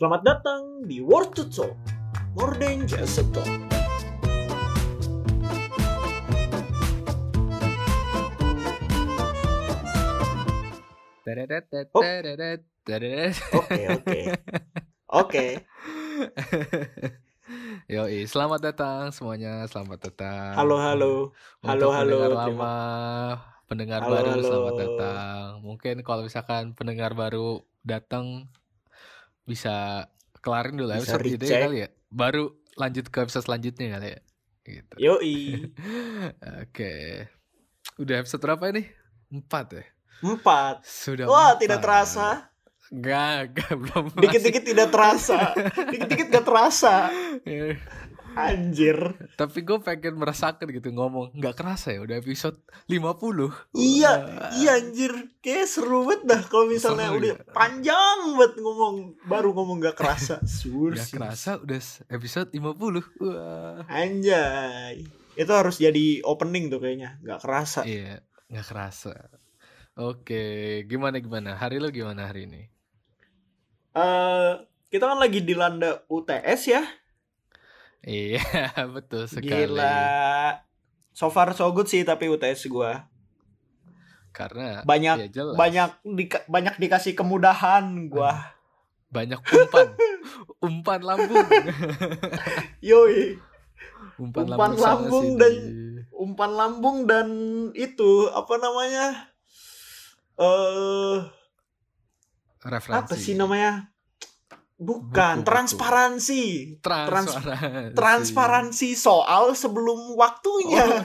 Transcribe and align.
Selamat 0.00 0.24
datang 0.24 0.88
di 0.88 1.04
World 1.04 1.36
to 1.36 1.44
Talk, 1.52 1.76
more 2.32 2.56
than 2.56 2.88
just 2.88 3.20
a 3.20 3.24
talk. 3.36 3.44
Oh. 11.92 12.00
Oke, 13.60 13.82
oke. 13.92 14.20
Oke. 15.20 15.46
Yoi, 17.92 18.24
selamat 18.24 18.72
datang 18.72 19.12
semuanya, 19.12 19.68
selamat 19.68 20.00
datang. 20.00 20.56
Halo, 20.56 20.80
halo. 20.80 21.36
Halo, 21.60 21.76
Untuk 21.76 21.90
halo. 21.92 22.16
pendengar 22.24 22.32
lama, 22.48 22.74
pendengar 23.68 24.00
Halo, 24.08 24.12
baru 24.16 24.30
halo. 24.32 24.48
selamat 24.48 24.74
datang. 24.80 25.44
Mungkin 25.60 25.96
kalau 26.00 26.24
misalkan 26.24 26.72
pendengar 26.72 27.12
baru 27.12 27.60
datang 27.84 28.48
bisa 29.50 30.06
kelarin 30.38 30.78
dulu 30.78 30.94
Bisa 30.94 31.18
episode 31.18 31.26
ini 31.26 31.46
kali 31.50 31.78
ya. 31.82 31.88
Baru 32.06 32.54
lanjut 32.78 33.10
ke 33.10 33.18
episode 33.26 33.44
selanjutnya 33.50 33.98
kali 33.98 34.08
ya. 34.14 34.20
Gitu. 34.62 34.94
Yoi. 35.02 35.38
Oke. 36.62 36.94
Udah 37.98 38.22
episode 38.22 38.42
berapa 38.46 38.70
ini? 38.70 38.86
Empat 39.34 39.66
ya? 39.74 39.84
Empat. 40.22 40.86
Sudah 40.86 41.26
Wah, 41.26 41.54
empat. 41.54 41.60
tidak 41.66 41.78
terasa. 41.82 42.26
Enggak, 42.90 43.54
enggak 43.54 43.74
belum. 43.78 44.04
Dikit-dikit 44.18 44.64
tidak 44.66 44.88
terasa. 44.90 45.54
Dikit-dikit 45.94 46.26
gak 46.34 46.46
terasa. 46.46 46.94
Anjir. 48.30 48.98
Tapi 49.34 49.58
gue 49.60 49.78
pengen 49.78 50.14
merasakan 50.14 50.70
gitu 50.70 50.90
ngomong 50.90 51.34
nggak 51.34 51.54
kerasa 51.54 51.90
ya 51.90 52.00
udah 52.00 52.16
episode 52.16 52.58
50 52.86 53.74
Iya, 53.74 54.12
Wah. 54.14 54.50
iya 54.54 54.72
anjir. 54.76 55.12
Kayak 55.38 55.66
seru 55.66 56.04
banget 56.04 56.20
dah 56.24 56.40
kalau 56.44 56.66
misalnya 56.66 57.10
Seru 57.10 57.18
udah 57.18 57.34
ya. 57.34 57.44
panjang 57.50 58.18
banget 58.34 58.52
ngomong, 58.58 58.94
baru 59.24 59.50
ngomong 59.50 59.76
gak 59.80 59.96
kerasa. 59.96 60.38
Sur 60.46 60.94
Nggak 60.94 61.04
sih. 61.04 61.14
kerasa 61.16 61.50
udah 61.58 61.80
episode 62.08 62.48
50 62.50 63.20
Wah 63.20 63.82
Anjay. 63.88 65.02
Itu 65.34 65.52
harus 65.52 65.76
jadi 65.76 66.20
opening 66.22 66.68
tuh 66.68 66.78
kayaknya. 66.78 67.18
Gak 67.20 67.40
kerasa. 67.42 67.82
Iya 67.82 68.22
nggak 68.46 68.66
kerasa 68.66 69.14
Oke 69.94 70.42
gimana 70.86 71.22
gimana 71.22 71.54
hari 71.54 71.78
lo 71.78 71.86
gimana 71.90 72.26
hari 72.26 72.50
ini 72.50 72.66
eh 73.90 74.52
kita 74.86 75.06
kan 75.06 75.18
lagi 75.18 75.42
dilanda 75.42 76.02
UTS 76.06 76.60
ya. 76.66 76.82
Iya 78.02 78.40
betul 78.94 79.24
sekali 79.24 79.68
Gila. 79.68 80.56
So 81.10 81.28
far 81.28 81.52
so 81.52 81.68
good 81.70 81.84
sih 81.84 82.00
tapi 82.00 82.26
UTS 82.26 82.64
gua. 82.66 83.04
Karena 84.30 84.80
Banyak 84.82 85.16
ya 85.18 85.28
jelas 85.28 85.54
banyak 85.54 85.90
dika- 86.06 86.46
banyak 86.46 86.74
dikasih 86.76 87.12
kemudahan 87.12 87.84
gua. 88.06 88.56
banyak 89.10 89.42
umpan 89.42 89.88
Umpan 90.62 91.00
lambung 91.02 91.42
Yoi. 92.84 93.34
Umpan, 94.16 94.46
Umpan 94.46 94.70
lambung, 94.70 94.78
lambung 94.78 95.28
dan- 95.34 95.72
Umpan 96.12 96.50
lambung 96.52 96.98
dan 97.04 97.28
itu 97.72 98.28
apa 98.28 98.54
namanya? 98.54 99.06
Eh 100.36 101.16
Referensi 102.62 102.92
apa 102.94 103.14
sih 103.14 103.34
namanya? 103.34 103.88
Bukan, 104.80 105.44
Buku-buku. 105.44 105.44
transparansi. 105.44 106.42
Transparansi 106.80 107.92
Transparansi 107.92 108.88
soal 108.96 109.52
sebelum 109.52 110.16
waktunya. 110.16 111.04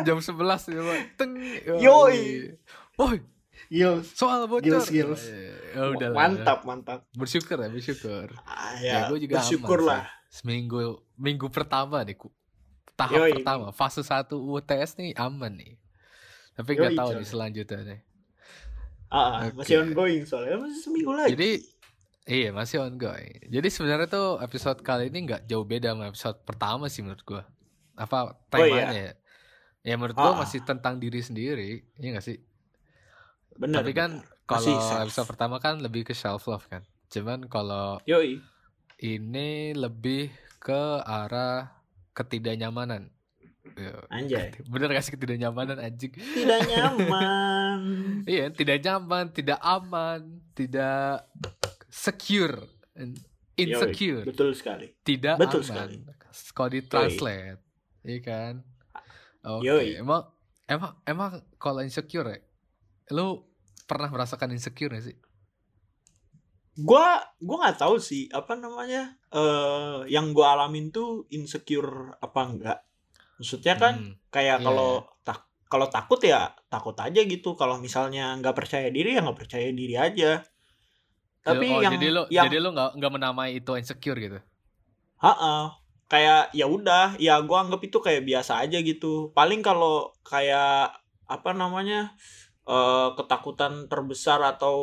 jam 0.08 0.18
11 0.18 0.32
ya 0.66 0.80
Pak. 0.80 1.00
Teng. 1.14 1.32
Yoi. 1.78 2.20
Woi, 2.96 3.18
Yo, 3.68 4.00
soal 4.02 4.46
bocor. 4.46 4.64
Gils, 4.64 4.88
gils. 4.88 5.22
Ya 5.74 5.90
udah 5.90 6.08
mantap, 6.12 6.62
mantap. 6.62 7.04
Bersyukur 7.12 7.58
ya, 7.58 7.68
bersyukur. 7.68 8.32
Ah, 8.40 8.72
Ya, 8.78 9.04
ya, 9.04 9.10
gue 9.10 9.18
juga 9.20 9.40
bersyukur 9.40 9.82
aman 9.82 9.88
lah. 9.90 10.02
sih. 10.30 10.40
Seminggu 10.40 10.80
minggu 11.14 11.48
pertama 11.48 12.00
nih, 12.02 12.14
ku. 12.14 12.32
Tahap 12.94 13.20
Yoi. 13.20 13.36
pertama, 13.36 13.68
fase 13.68 14.00
1 14.00 14.30
UTS 14.32 14.96
nih 14.96 15.12
aman 15.14 15.52
nih. 15.52 15.74
Tapi 16.54 16.70
nggak 16.72 16.94
tahu 16.94 17.10
nih 17.18 17.26
selanjutnya 17.26 17.80
nih. 17.84 18.00
Ah, 19.10 19.18
ah, 19.18 19.30
Oke. 19.46 19.60
masih 19.60 19.76
ongoing 19.80 20.22
soalnya 20.22 20.58
masih 20.58 20.80
seminggu 20.80 21.12
lagi. 21.12 21.34
Jadi 21.34 21.50
iya 22.26 22.50
masih 22.50 22.80
ongoing. 22.80 23.44
Jadi 23.46 23.68
sebenarnya 23.68 24.06
tuh 24.06 24.38
episode 24.38 24.80
kali 24.80 25.08
ini 25.08 25.24
nggak 25.24 25.44
jauh 25.44 25.62
beda 25.62 25.92
sama 25.92 26.08
episode 26.08 26.38
pertama 26.42 26.84
sih 26.86 27.00
menurut 27.00 27.22
gua. 27.22 27.42
Apa 27.94 28.16
Oh, 28.52 28.64
iya. 28.64 28.88
temanya 28.88 28.92
ya? 28.92 29.12
Ya 29.84 29.94
menurut 29.94 30.14
gua 30.14 30.32
Ah. 30.32 30.40
masih 30.40 30.60
tentang 30.60 30.96
diri 30.96 31.20
sendiri, 31.20 31.70
iya 31.94 32.08
gak 32.12 32.24
sih? 32.24 32.38
bener. 33.54 33.80
Tapi 33.80 33.92
kan 33.92 34.10
kalau 34.44 34.66
episode 34.98 35.28
pertama 35.28 35.56
kan 35.58 35.78
lebih 35.78 36.02
ke 36.02 36.10
self 36.10 36.44
love 36.44 36.66
kan. 36.66 36.82
Cuman 37.06 37.46
kalau 37.46 38.02
Yoi. 38.02 38.42
ini 38.98 39.50
lebih 39.70 40.26
ke 40.58 40.82
arah 41.00 41.70
ketidaknyamanan. 42.12 43.14
Ya, 43.74 43.94
Anjay. 44.08 44.58
Bener 44.72 44.90
gak 44.90 45.02
sih 45.02 45.14
ketidaknyamanan 45.14 45.78
anjing? 45.78 46.10
Tidak 46.10 46.60
nyaman. 46.66 47.78
Iya, 48.24 48.48
tidak 48.50 48.80
nyaman, 48.80 49.30
tidak 49.30 49.60
aman, 49.60 50.20
tidak 50.52 51.28
secure, 52.02 52.56
and 53.00 53.12
insecure, 53.62 54.24
Yoi, 54.24 54.26
betul 54.28 54.50
sekali. 54.58 54.86
tidak 55.06 55.36
betul 55.40 55.62
aman. 55.62 55.68
sekali. 55.68 55.96
Kalau 56.56 56.70
di 56.74 56.80
translate, 56.90 57.60
iya 58.02 58.18
kan? 58.28 58.54
Oke, 59.44 59.66
Yoi. 59.66 59.88
emang 60.02 60.22
emang 60.66 60.92
emang 61.12 61.30
kalau 61.62 61.80
insecure 61.86 62.28
ya, 62.34 62.38
lu 63.16 63.26
pernah 63.88 64.08
merasakan 64.14 64.50
insecure 64.56 64.92
gak 64.96 65.04
sih? 65.08 65.16
Gua 66.74 67.22
gua 67.38 67.56
nggak 67.62 67.78
tahu 67.86 67.96
sih 68.02 68.26
apa 68.34 68.58
namanya 68.58 69.14
eh 69.30 69.98
yang 70.14 70.26
gua 70.36 70.58
alamin 70.58 70.90
tuh 70.96 71.22
insecure 71.30 71.90
apa 72.18 72.40
enggak. 72.50 72.78
Maksudnya 73.38 73.74
kan 73.82 73.94
Hmm, 73.94 74.18
kayak 74.34 74.58
iya, 74.58 74.66
kalau 74.66 75.06
tak 75.26 75.38
kalau 75.70 75.86
takut 75.96 76.18
ya 76.22 76.50
takut 76.72 76.96
aja 76.98 77.20
gitu. 77.22 77.54
Kalau 77.60 77.76
misalnya 77.78 78.34
nggak 78.42 78.56
percaya 78.58 78.88
diri 78.90 79.14
ya 79.14 79.20
nggak 79.22 79.38
percaya 79.42 79.68
diri 79.70 79.94
aja. 80.06 80.42
Tapi 81.44 81.66
oh, 81.68 81.80
yang 81.84 81.92
jadi 81.96 82.06
lu 82.14 82.22
yang 82.32 82.46
jadi 82.48 82.56
lu 82.64 82.68
nggak 82.72 82.90
nggak 82.98 83.12
menamai 83.12 83.48
itu 83.60 83.70
insecure 83.76 84.16
gitu? 84.18 84.38
Ha-ha. 85.24 85.56
kayak 86.12 86.52
ya 86.58 86.66
udah 86.76 87.16
ya 87.26 87.34
gua 87.48 87.58
anggap 87.64 87.80
itu 87.88 87.98
kayak 88.06 88.22
biasa 88.28 88.52
aja 88.62 88.78
gitu 88.90 89.32
paling 89.36 89.60
kalau 89.68 90.12
kayak 90.30 90.92
apa 91.34 91.50
namanya 91.62 92.00
eh 92.74 93.08
ketakutan 93.18 93.74
terbesar 93.90 94.40
atau 94.52 94.76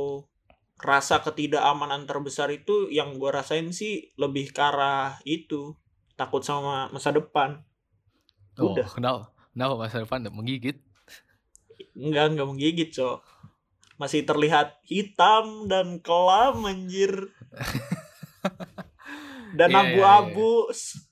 rasa 0.91 1.15
ketidakamanan 1.25 2.03
terbesar 2.09 2.49
itu 2.59 2.75
yang 2.97 3.09
gua 3.21 3.31
rasain 3.41 3.67
sih 3.79 3.93
lebih 4.21 4.45
ke 4.55 4.61
arah 4.69 5.21
itu 5.37 5.61
takut 6.19 6.41
sama 6.49 6.89
masa 6.95 7.09
depan 7.19 7.49
Oh, 8.59 8.75
Udah. 8.75 8.87
kenapa? 8.95 9.31
Kenapa 9.51 9.73
masa 9.79 9.97
depan 10.03 10.23
menggigit? 10.31 10.77
enggak 12.05 12.25
enggak 12.31 12.47
menggigit 12.49 12.89
cok 12.95 13.17
masih 14.01 14.25
terlihat 14.25 14.81
hitam 14.89 15.69
dan 15.69 16.01
kelam 16.01 16.65
anjir 16.65 17.29
dan 19.57 19.69
Iya, 19.69 19.77
iya, 19.77 19.81
abu-abu 19.93 20.51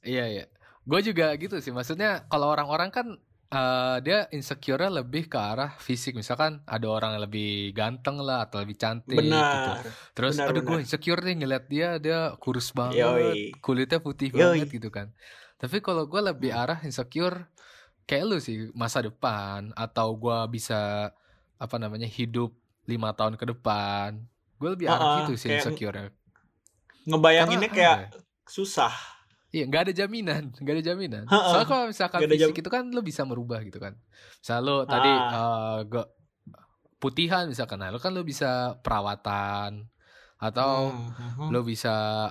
Iya 0.01 0.25
iya. 0.25 0.45
Gue 0.89 1.05
juga 1.05 1.29
gitu 1.38 1.61
sih. 1.61 1.69
Maksudnya 1.69 2.25
kalau 2.33 2.50
orang-orang 2.50 2.89
kan 2.89 3.07
eh, 3.53 3.97
dia 4.01 4.25
insecure 4.33 4.89
lebih 4.89 5.29
ke 5.29 5.38
arah 5.38 5.77
fisik. 5.77 6.17
Misalkan 6.17 6.66
ada 6.66 6.88
orang 6.89 7.19
yang 7.19 7.29
lebih 7.29 7.77
ganteng 7.77 8.17
lah 8.25 8.50
atau 8.50 8.66
lebih 8.66 8.79
cantik 8.79 9.13
gitu. 9.13 9.21
benar 9.21 9.85
Terus 10.17 10.41
benar, 10.41 10.50
aduh 10.50 10.63
gue 10.66 10.77
insecure 10.81 11.21
nih 11.21 11.35
ngeliat 11.45 11.66
dia 11.69 11.89
dia 12.01 12.33
kurus 12.41 12.73
banget, 12.73 13.06
Yoi. 13.06 13.53
kulitnya 13.61 14.01
putih 14.01 14.33
Yoi. 14.33 14.66
banget 14.66 14.81
gitu 14.81 14.89
kan. 14.89 15.13
Tapi 15.59 15.83
kalau 15.83 16.09
gue 16.09 16.21
lebih 16.23 16.56
arah 16.56 16.79
insecure 16.81 17.45
kayak 18.09 18.25
lu 18.25 18.41
sih 18.41 18.73
masa 18.73 19.06
depan 19.06 19.69
atau 19.77 20.17
gue 20.17 20.39
bisa 20.50 21.13
apa 21.59 21.75
namanya 21.77 22.09
hidup 22.09 22.56
lima 22.89 23.13
tahun 23.13 23.38
ke 23.38 23.45
depan. 23.47 24.17
Gue 24.57 24.69
lebih 24.73 24.89
arah 24.89 24.97
Ah, 24.97 25.05
ah, 25.05 25.17
gitu 25.23 25.38
sih 25.38 25.53
insecure. 25.53 26.09
ngebayanginnya 27.05 27.69
Karena 27.69 27.95
kayak 27.95 27.97
ya? 27.97 28.09
susah 28.45 28.94
Iya, 29.50 29.65
nggak 29.65 29.81
ada 29.81 29.94
jaminan, 29.95 30.44
nggak 30.62 30.74
ada 30.75 30.83
jaminan. 30.86 31.24
Ha-ha. 31.25 31.50
Soalnya 31.50 31.68
kalau 31.68 31.86
misalkan 31.88 32.19
ada 32.21 32.30
fisik 32.30 32.53
jam- 32.53 32.62
itu 32.62 32.69
kan 32.69 32.83
lo 32.86 33.01
bisa 33.01 33.21
merubah 33.24 33.62
gitu 33.62 33.77
kan. 33.77 33.97
Misal 34.38 34.62
lo 34.62 34.86
tadi 34.86 35.09
Ah. 35.09 35.25
eh, 35.25 35.89
gak 35.89 36.07
putihan 37.00 37.47
misalkan, 37.47 37.80
nah, 37.80 37.89
lo 37.89 37.97
kan 37.97 38.12
lo 38.12 38.21
bisa 38.21 38.77
perawatan 38.77 39.89
atau 40.38 40.94
Hmm. 40.94 41.50
lo 41.50 41.63
bisa 41.63 42.30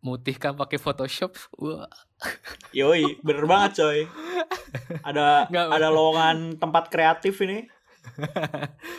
mutihkan 0.00 0.54
pakai 0.54 0.78
Photoshop. 0.78 1.36
Wah, 1.54 1.84
Yoi, 2.70 3.20
bener 3.20 3.44
banget 3.44 3.82
coy. 3.82 4.00
Ada 5.08 5.48
Nggak, 5.48 5.66
ada 5.68 5.88
lowongan 5.88 6.36
tempat 6.56 6.88
kreatif 6.88 7.34
ini. 7.40 7.68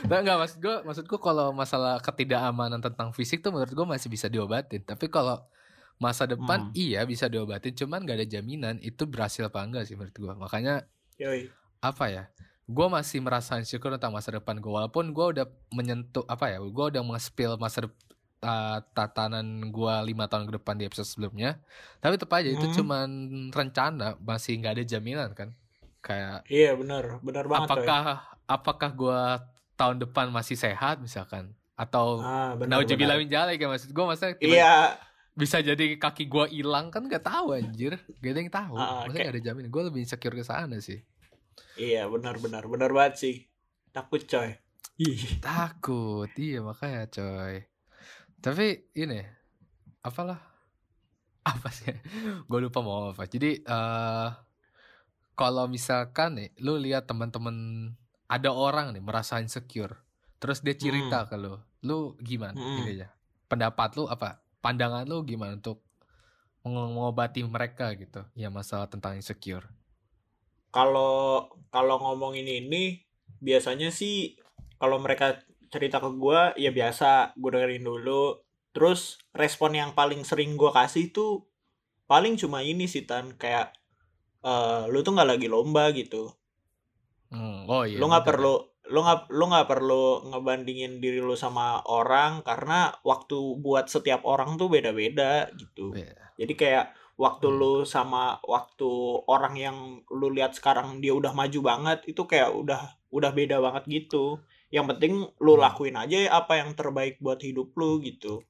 Nggak 0.07 0.19
nggak 0.23 0.38
maksud 0.39 0.57
gue, 0.59 0.75
maksud 0.83 1.06
gue 1.06 1.19
kalau 1.19 1.51
masalah 1.51 2.00
ketidakamanan 2.00 2.79
tentang 2.79 3.11
fisik 3.11 3.41
tuh 3.41 3.51
menurut 3.51 3.71
gue 3.71 3.88
masih 3.88 4.07
bisa 4.07 4.27
diobatin. 4.27 4.81
Tapi 4.83 5.07
kalau 5.07 5.41
masa 6.00 6.23
depan 6.23 6.71
Hmm. 6.71 6.75
iya 6.75 7.03
bisa 7.03 7.27
diobatin, 7.27 7.75
cuman 7.75 8.03
nggak 8.07 8.17
ada 8.23 8.27
jaminan 8.29 8.75
itu 8.79 9.03
berhasil 9.03 9.44
apa 9.44 9.59
enggak 9.61 9.83
sih 9.83 10.00
menurut 10.00 10.15
gue. 10.15 10.33
Makanya 10.33 10.88
Yoi. 11.19 11.51
apa 11.79 12.06
ya 12.07 12.23
gue 12.69 12.88
masih 12.88 13.19
merasa 13.19 13.57
insecure 13.57 13.97
tentang 13.97 14.13
masa 14.13 14.29
depan 14.29 14.61
gue 14.61 14.69
walaupun 14.69 15.09
gue 15.09 15.25
udah 15.33 15.45
menyentuh 15.73 16.21
apa 16.29 16.53
ya 16.53 16.61
gue 16.61 16.85
udah 16.94 17.01
nge-spill 17.01 17.57
masa 17.57 17.89
dep- 17.89 17.97
uh, 18.39 18.79
tatanan 18.95 19.67
gua 19.67 20.00
lima 20.00 20.29
tahun 20.29 20.47
ke 20.47 20.61
depan 20.61 20.79
di 20.79 20.88
episode 20.88 21.07
sebelumnya. 21.07 21.59
Tapi 22.00 22.15
tetap 22.15 22.31
aja 22.39 22.47
itu 22.47 22.65
Hmm. 22.69 22.75
cuman 22.75 23.09
rencana, 23.51 24.15
masih 24.21 24.56
nggak 24.59 24.73
ada 24.79 24.83
jaminan 24.88 25.29
kan. 25.35 25.51
Kayak 26.09 26.41
Iya 26.50 26.73
benar, 26.73 27.21
benar 27.21 27.45
banget 27.45 27.69
apakah 27.69 28.01
apakah 28.44 28.89
gua 28.91 29.21
tahun 29.75 30.01
depan 30.01 30.33
masih 30.33 30.57
sehat 30.57 30.97
misalkan 30.97 31.53
atau 31.77 32.17
Ah, 32.19 32.57
benar. 32.57 32.81
Min 32.81 33.29
dzalik 33.29 33.56
ya 33.56 33.69
maksud 33.69 33.94
gua 33.94 34.11
masa 34.11 34.33
tiba- 34.33 34.57
Iya, 34.57 34.97
bisa 35.31 35.61
jadi 35.61 35.95
kaki 35.95 36.25
gua 36.25 36.50
hilang 36.50 36.89
kan 36.89 37.06
nggak 37.06 37.21
tahu 37.21 37.53
anjir. 37.53 37.94
Gak 38.19 38.25
ada 38.27 38.39
yang 38.41 38.50
tahu. 38.50 38.73
Ah, 38.73 39.06
Maksudnya 39.06 39.06
kayak- 39.06 39.21
nggak 39.21 39.35
ada 39.38 39.41
jaminan. 39.45 39.69
Gua 39.69 39.83
lebih 39.85 40.01
insecure 40.01 40.33
ke 40.33 40.41
sana 40.41 40.81
sih. 40.81 40.97
iya 41.75 42.07
benar 42.07 42.39
benar 42.39 42.65
benar 42.65 42.89
banget 42.89 43.13
sih. 43.15 43.35
Takut 43.89 44.25
coy. 44.25 44.57
Ih. 44.97 45.39
Takut, 45.39 46.27
iya 46.35 46.59
makanya 46.59 47.06
coy. 47.07 47.63
Tapi 48.35 48.67
ini, 48.94 49.19
apalah, 50.01 50.39
apa 51.41 51.69
sih? 51.69 51.91
Gue 52.50 52.59
lupa 52.59 52.79
mau 52.79 53.11
apa. 53.11 53.23
Jadi 53.25 53.61
eh 53.61 54.27
kalau 55.39 55.71
misalkan 55.71 56.36
nih, 56.36 56.50
lu 56.59 56.75
lihat 56.75 57.07
teman-teman 57.07 57.56
ada 58.27 58.51
orang 58.51 58.91
nih 58.91 59.00
merasa 59.00 59.39
insecure, 59.39 59.95
terus 60.44 60.59
dia 60.59 60.75
cerita 60.75 61.24
ke 61.31 61.39
lu, 61.39 61.56
lu 61.80 62.19
gimana? 62.19 62.59
Hmm. 62.59 62.83
Ini 62.83 62.91
aja. 63.00 63.07
Pendapat 63.47 63.95
lu 63.95 64.03
apa? 64.12 64.44
Pandangan 64.59 65.07
lu 65.07 65.24
gimana 65.24 65.56
untuk 65.56 65.80
meng- 66.68 66.91
mengobati 66.91 67.39
mereka 67.47 67.95
gitu? 67.95 68.27
Ya 68.36 68.51
masalah 68.51 68.91
tentang 68.91 69.15
insecure. 69.15 69.63
Kalau 70.75 71.47
kalau 71.71 71.95
ngomongin 72.03 72.45
ini 72.45 73.07
biasanya 73.39 73.95
sih 73.95 74.35
kalau 74.75 75.00
mereka 75.00 75.39
cerita 75.71 76.03
ke 76.03 76.12
gua 76.19 76.51
ya 76.59 76.75
biasa 76.75 77.33
gue 77.39 77.50
dengerin 77.56 77.88
dulu. 77.88 78.44
Terus 78.75 79.18
respon 79.31 79.74
yang 79.74 79.95
paling 79.95 80.21
sering 80.27 80.59
gua 80.59 80.75
kasih 80.75 81.09
tuh 81.15 81.47
paling 82.06 82.35
cuma 82.35 82.59
ini 82.62 82.85
sih 82.85 83.07
tan 83.07 83.33
kayak 83.39 83.74
eh 84.41 84.83
lu 84.88 85.00
tuh 85.01 85.12
nggak 85.13 85.30
lagi 85.30 85.47
lomba 85.47 85.91
gitu. 85.91 86.31
Hmm, 87.30 87.69
Oh 87.69 87.86
iya. 87.86 88.01
lu 88.01 88.09
nggak 88.09 88.25
perlu 88.25 88.53
lu 88.89 89.06
nggak 89.06 89.30
lu 89.30 89.45
nggak 89.45 89.68
perlu 89.69 90.03
ngebandingin 90.33 90.97
diri 90.97 91.21
lu 91.21 91.38
sama 91.38 91.77
orang 91.86 92.41
karena 92.41 92.89
waktu 93.06 93.38
buat 93.62 93.86
setiap 93.86 94.25
orang 94.25 94.57
tuh 94.57 94.65
beda-beda 94.65 95.45
gitu 95.53 95.94
Iya. 95.94 96.18
jadi 96.41 96.53
kayak 96.57 96.86
waktu 97.13 97.45
Hmm. 97.45 97.57
lu 97.62 97.74
sama 97.86 98.41
waktu 98.41 98.89
orang 99.30 99.53
yang 99.53 99.77
lu 100.09 100.33
lihat 100.33 100.57
sekarang 100.57 100.97
dia 101.00 101.13
udah 101.13 101.38
maju 101.38 101.59
banget 101.62 102.01
itu 102.09 102.25
kayak 102.25 102.50
udah 102.50 102.81
udah 103.13 103.30
beda 103.30 103.62
banget 103.62 103.85
gitu 103.85 104.42
yang 104.69 104.89
penting 104.89 105.21
lu 105.38 105.53
Hmm. 105.53 105.62
lakuin 105.62 105.94
aja 105.94 106.25
apa 106.33 106.57
yang 106.57 106.74
terbaik 106.74 107.21
buat 107.21 107.38
hidup 107.38 107.77
lu 107.77 108.01
gitu 108.01 108.42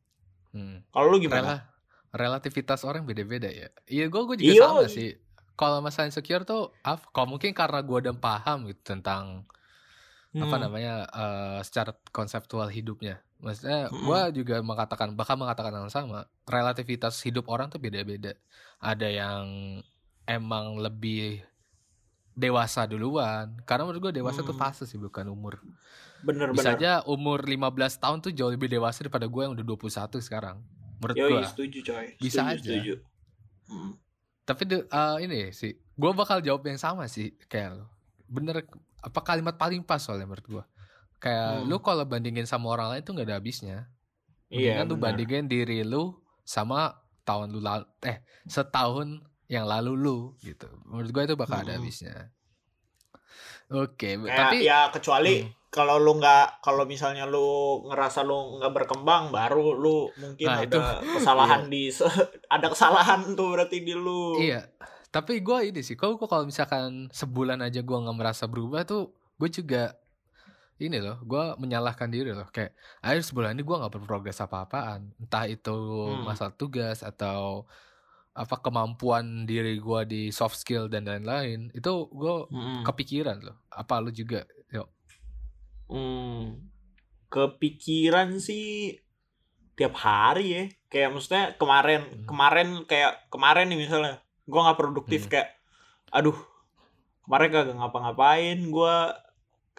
Hmm. 0.56 0.88
kalau 0.90 1.12
lu 1.12 1.20
gimana 1.20 1.44
Rela- 1.44 1.68
relativitas 2.10 2.82
orang 2.82 3.04
beda-beda 3.04 3.46
ya. 3.46 3.70
Iya, 3.86 4.08
gue 4.08 4.22
gue 4.24 4.36
juga 4.40 4.54
Iya. 4.56 4.64
sama 4.66 4.84
sih. 4.88 5.14
Kalau 5.60 5.84
masalah 5.84 6.08
insecure 6.08 6.48
tuh, 6.48 6.72
af, 6.82 7.04
kalau 7.12 7.36
mungkin 7.36 7.52
karena 7.52 7.84
gue 7.84 7.98
udah 8.00 8.16
paham 8.16 8.64
gitu 8.66 8.80
tentang 8.88 9.44
apa 10.32 10.56
Hmm. 10.56 10.62
namanya 10.62 10.94
eh, 11.06 11.60
secara 11.62 11.92
konseptual 12.10 12.70
hidupnya. 12.70 13.20
Maksudnya 13.40 13.88
Mm-mm. 13.88 14.04
gue 14.04 14.20
juga 14.40 14.56
mengatakan 14.62 15.12
bahkan 15.12 15.36
mengatakan 15.36 15.74
hal 15.74 15.84
yang 15.84 15.92
sama. 15.92 16.20
Relativitas 16.46 17.20
hidup 17.20 17.48
orang 17.48 17.68
tuh 17.68 17.78
beda-beda. 17.78 18.40
Ada 18.80 19.08
yang 19.10 19.44
emang 20.24 20.78
lebih 20.78 21.44
dewasa 22.32 22.86
duluan. 22.86 23.60
Karena 23.66 23.84
menurut 23.84 24.00
gue 24.06 24.14
dewasa 24.16 24.40
tuh 24.42 24.54
Hmm. 24.54 24.64
fase 24.64 24.86
sih 24.86 24.96
bukan 24.96 25.28
umur. 25.28 25.60
Bisa 25.60 26.22
bener-bener 26.22 26.72
aja 26.74 26.92
umur 27.06 27.42
15 27.42 27.96
tahun 27.98 28.20
tuh 28.20 28.32
jauh 28.32 28.48
lebih 28.48 28.68
dewasa 28.68 29.02
daripada 29.02 29.26
gue 29.26 29.42
yang 29.42 29.52
udah 29.52 29.66
21 29.66 30.20
sekarang. 30.20 30.60
Menurut 31.00 31.16
gue. 31.18 31.42
setuju 31.48 31.80
coy 31.82 32.06
Bisa 32.18 32.44
setuju, 32.44 32.54
aja. 32.54 32.60
setuju. 32.62 32.94
Hmm. 33.66 33.94
Tapi 34.50 34.66
eh, 34.82 35.16
ini 35.22 35.54
sih, 35.54 35.78
gue 35.78 36.12
bakal 36.18 36.42
jawab 36.42 36.66
yang 36.66 36.82
sama 36.82 37.06
sih 37.06 37.38
kayak 37.46 37.78
lo. 37.78 37.86
Bener, 38.26 38.66
apa 39.00 39.20
kalimat 39.22 39.54
paling 39.54 39.86
pas 39.86 40.02
soalnya 40.02 40.26
menurut 40.26 40.48
gue. 40.50 40.64
Kayak 41.22 41.62
Hmm. 41.62 41.68
lu 41.70 41.78
kalau 41.78 42.02
bandingin 42.02 42.50
sama 42.50 42.74
orang 42.74 42.98
lain 42.98 43.02
tuh 43.06 43.14
nggak 43.14 43.28
ada 43.30 43.38
habisnya. 43.38 43.86
iya 44.50 44.82
Mendingan 44.82 44.88
lu 44.90 44.96
bandingin 44.98 45.46
diri 45.46 45.86
lu 45.86 46.18
sama 46.42 46.98
tahun 47.22 47.54
lu 47.54 47.62
lalu, 47.62 47.86
eh 48.02 48.26
setahun 48.50 49.22
yang 49.46 49.70
lalu 49.70 49.94
lu 49.94 50.18
gitu. 50.42 50.66
Menurut 50.90 51.14
gue 51.14 51.24
itu 51.30 51.36
bakal 51.38 51.62
ada 51.62 51.78
Hmm. 51.78 51.86
habisnya. 51.86 52.34
Oke, 53.70 54.18
kayak 54.18 54.34
tapi 54.34 54.58
ya 54.66 54.90
kecuali 54.90 55.46
Hmm. 55.46 55.54
Kalau 55.70 55.96
lu 55.96 56.18
nggak 56.18 56.60
kalau 56.60 56.84
misalnya 56.84 57.24
lu 57.24 57.46
ngerasa 57.86 58.22
lu 58.22 58.58
nggak 58.58 58.74
berkembang 58.74 59.30
baru 59.30 59.74
lu 59.74 60.10
mungkin 60.18 60.46
Nah, 60.46 60.62
ada 60.62 60.66
itu- 60.66 61.14
kesalahan 61.16 61.62
di 61.74 61.90
se- 61.90 62.10
ada 62.48 62.68
kesalahan 62.68 63.22
tuh 63.34 63.54
berarti 63.54 63.78
di 63.80 63.94
lu. 63.94 64.34
Iya, 64.36 64.66
tapi 65.10 65.40
gue 65.40 65.70
ini 65.70 65.80
sih, 65.80 65.94
kalau 65.94 66.18
kalau 66.18 66.44
misalkan 66.44 67.10
sebulan 67.12 67.62
aja 67.62 67.80
gue 67.80 67.98
nggak 67.98 68.18
merasa 68.18 68.46
berubah 68.46 68.82
tuh, 68.84 69.10
gue 69.38 69.50
juga 69.52 69.94
ini 70.78 70.98
loh, 70.98 71.20
gue 71.22 71.44
menyalahkan 71.58 72.08
diri 72.08 72.32
loh, 72.32 72.48
kayak, 72.48 72.72
ayo 73.02 73.20
sebulan 73.20 73.52
ini 73.52 73.62
gue 73.62 73.76
nggak 73.76 73.94
berprogres 73.94 74.40
apa-apaan, 74.40 75.12
entah 75.18 75.46
itu 75.46 75.76
Hmm. 76.08 76.24
masalah 76.24 76.50
tugas 76.52 77.04
atau 77.04 77.68
apa 78.32 78.56
kemampuan 78.58 79.44
diri 79.44 79.76
gue 79.78 80.02
di 80.06 80.22
soft 80.30 80.56
skill 80.56 80.88
dan 80.88 81.04
lain-lain, 81.04 81.68
itu 81.74 81.92
gue 82.08 82.36
Mm-mm. 82.48 82.82
kepikiran 82.82 83.44
loh, 83.44 83.60
apa 83.68 84.00
lu 84.00 84.10
juga, 84.10 84.48
Hmm. 85.90 86.70
kepikiran 87.30 88.42
sih 88.42 88.98
tiap 89.78 89.94
hari 90.02 90.46
ya 90.50 90.64
kayak 90.90 91.10
maksudnya 91.14 91.46
kemarin 91.58 92.02
Hmm. 92.06 92.26
kemarin 92.26 92.70
kayak 92.90 93.30
kemarin 93.30 93.70
nih 93.70 93.80
misalnya 93.86 94.22
gua 94.50 94.70
nggak 94.70 94.80
produktif 94.82 95.26
Hmm. 95.28 95.32
kayak 95.38 95.50
aduh 96.10 96.38
kemarin 97.26 97.50
kagak 97.54 97.78
ngapa-ngapain 97.78 98.58
gua 98.74 99.14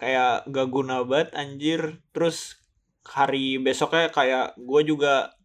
kayak 0.01 0.49
gak 0.49 0.67
guna 0.73 1.05
banget 1.05 1.29
anjir 1.37 2.01
terus 2.09 2.57
hari 3.05 3.61
besoknya 3.61 4.09
kayak 4.09 4.57
gue 4.57 4.81
juga 4.81 5.37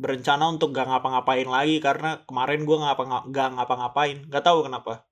berencana 0.00 0.48
untuk 0.48 0.72
gak 0.72 0.88
ngapa-ngapain 0.88 1.44
lagi 1.44 1.84
karena 1.84 2.24
kemarin 2.24 2.64
gue 2.64 2.76
ngapa 2.80 3.28
gak 3.28 3.48
ngapa-ngapain 3.60 4.24
nggak 4.24 4.40
tahu 4.40 4.64
kenapa 4.64 5.04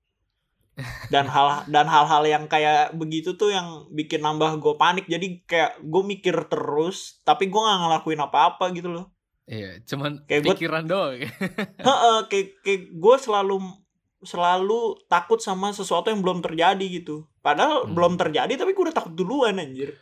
dan 1.07 1.25
hal 1.25 1.47
dan 1.65 1.85
hal-hal 1.85 2.23
yang 2.23 2.43
kayak 2.45 2.91
begitu 2.91 3.33
tuh 3.33 3.49
yang 3.49 3.67
bikin 3.89 4.19
nambah 4.19 4.57
gue 4.57 4.73
panik. 4.75 5.05
Jadi 5.05 5.43
kayak 5.43 5.79
gue 5.79 6.03
mikir 6.03 6.35
terus 6.45 7.19
tapi 7.21 7.45
gue 7.45 7.57
nggak 7.57 7.79
ngelakuin 7.79 8.19
apa-apa 8.19 8.71
gitu 8.71 8.89
loh. 8.89 9.05
Iya, 9.43 9.81
cuman 9.83 10.23
Kayak 10.23 10.41
gua- 10.43 10.53
pikiran 10.53 10.83
doang, 10.85 11.17
Heeh, 11.87 12.17
kayak 12.25 12.47
kayak 12.61 12.81
gue 12.93 13.15
selalu 13.17 13.55
selalu 14.19 14.79
takut 15.05 15.39
sama 15.39 15.71
sesuatu 15.71 16.07
yang 16.07 16.19
belum 16.19 16.39
terjadi 16.39 16.85
gitu. 16.93 17.23
Padahal 17.39 17.83
Hmm. 17.83 17.93
belum 17.93 18.13
terjadi 18.15 18.53
tapi 18.53 18.71
gue 18.71 18.83
udah 18.83 18.95
takut 18.95 19.11
duluan 19.11 19.57
anjir. 19.57 19.95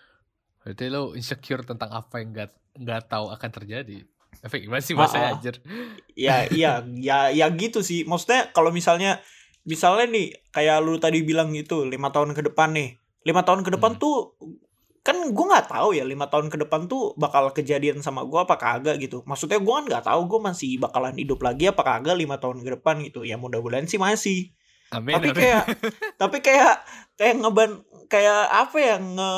Berarti 0.59 0.85
lu 0.87 1.13
insecure 1.13 1.63
tentang 1.63 1.87
apa 1.89 2.19
yang 2.19 2.31
nggak 2.31 2.51
nggak 2.75 3.01
tahu 3.07 3.29
akan 3.29 3.49
terjadi, 3.51 4.03
efek 4.39 4.61
gimana 4.61 4.81
sih 4.81 4.93
bahasa 4.93 5.15
Ah, 5.15 5.23
ah. 5.23 5.31
anjir? 5.31 5.55
ya 6.11 6.43
iya 6.47 6.71
ya 6.93 7.29
ya 7.29 7.47
gitu 7.49 7.79
sih. 7.79 8.03
Maksudnya 8.03 8.51
kalau 8.51 8.69
misalnya 8.69 9.21
misalnya 9.67 10.07
nih 10.07 10.27
kayak 10.49 10.77
lu 10.79 10.95
tadi 10.97 11.21
bilang 11.21 11.51
gitu 11.51 11.83
lima 11.83 12.09
tahun 12.09 12.31
ke 12.31 12.41
depan 12.47 12.71
nih. 12.73 12.95
Lima 13.27 13.43
tahun 13.43 13.61
ke 13.67 13.75
depan 13.75 13.99
Hmm. 13.99 14.01
tuh 14.01 14.15
kan 15.03 15.15
gue 15.23 15.45
nggak 15.47 15.71
tahu 15.71 15.95
ya 15.95 16.03
lima 16.03 16.27
tahun 16.27 16.51
ke 16.51 16.67
depan 16.67 16.91
tuh 16.91 17.15
bakal 17.15 17.51
kejadian 17.55 18.03
sama 18.03 18.27
gue 18.27 18.39
apa 18.39 18.55
kagak 18.59 18.99
gitu. 18.99 19.23
Maksudnya 19.23 19.59
gue 19.59 19.73
kan 19.75 19.85
nggak 19.87 20.03
tahu 20.07 20.21
gue 20.27 20.39
masih 20.43 20.79
bakalan 20.79 21.15
hidup 21.15 21.39
lagi 21.43 21.71
apa 21.71 21.79
kagak 21.83 22.15
lima 22.15 22.35
tahun 22.39 22.63
ke 22.63 22.79
depan 22.79 23.03
gitu. 23.07 23.23
Ya 23.23 23.35
mudah-mudahan 23.35 23.87
sih 23.87 23.99
masih. 23.99 24.51
Amin, 24.91 25.15
tapi 25.19 25.31
amin. 25.31 25.39
kayak 25.39 25.63
tapi 26.21 26.37
kayak 26.39 26.73
kayak 27.19 27.35
ngeban 27.39 27.71
kayak 28.07 28.41
apa 28.47 28.77
ya 28.79 28.95
nge 28.99 29.31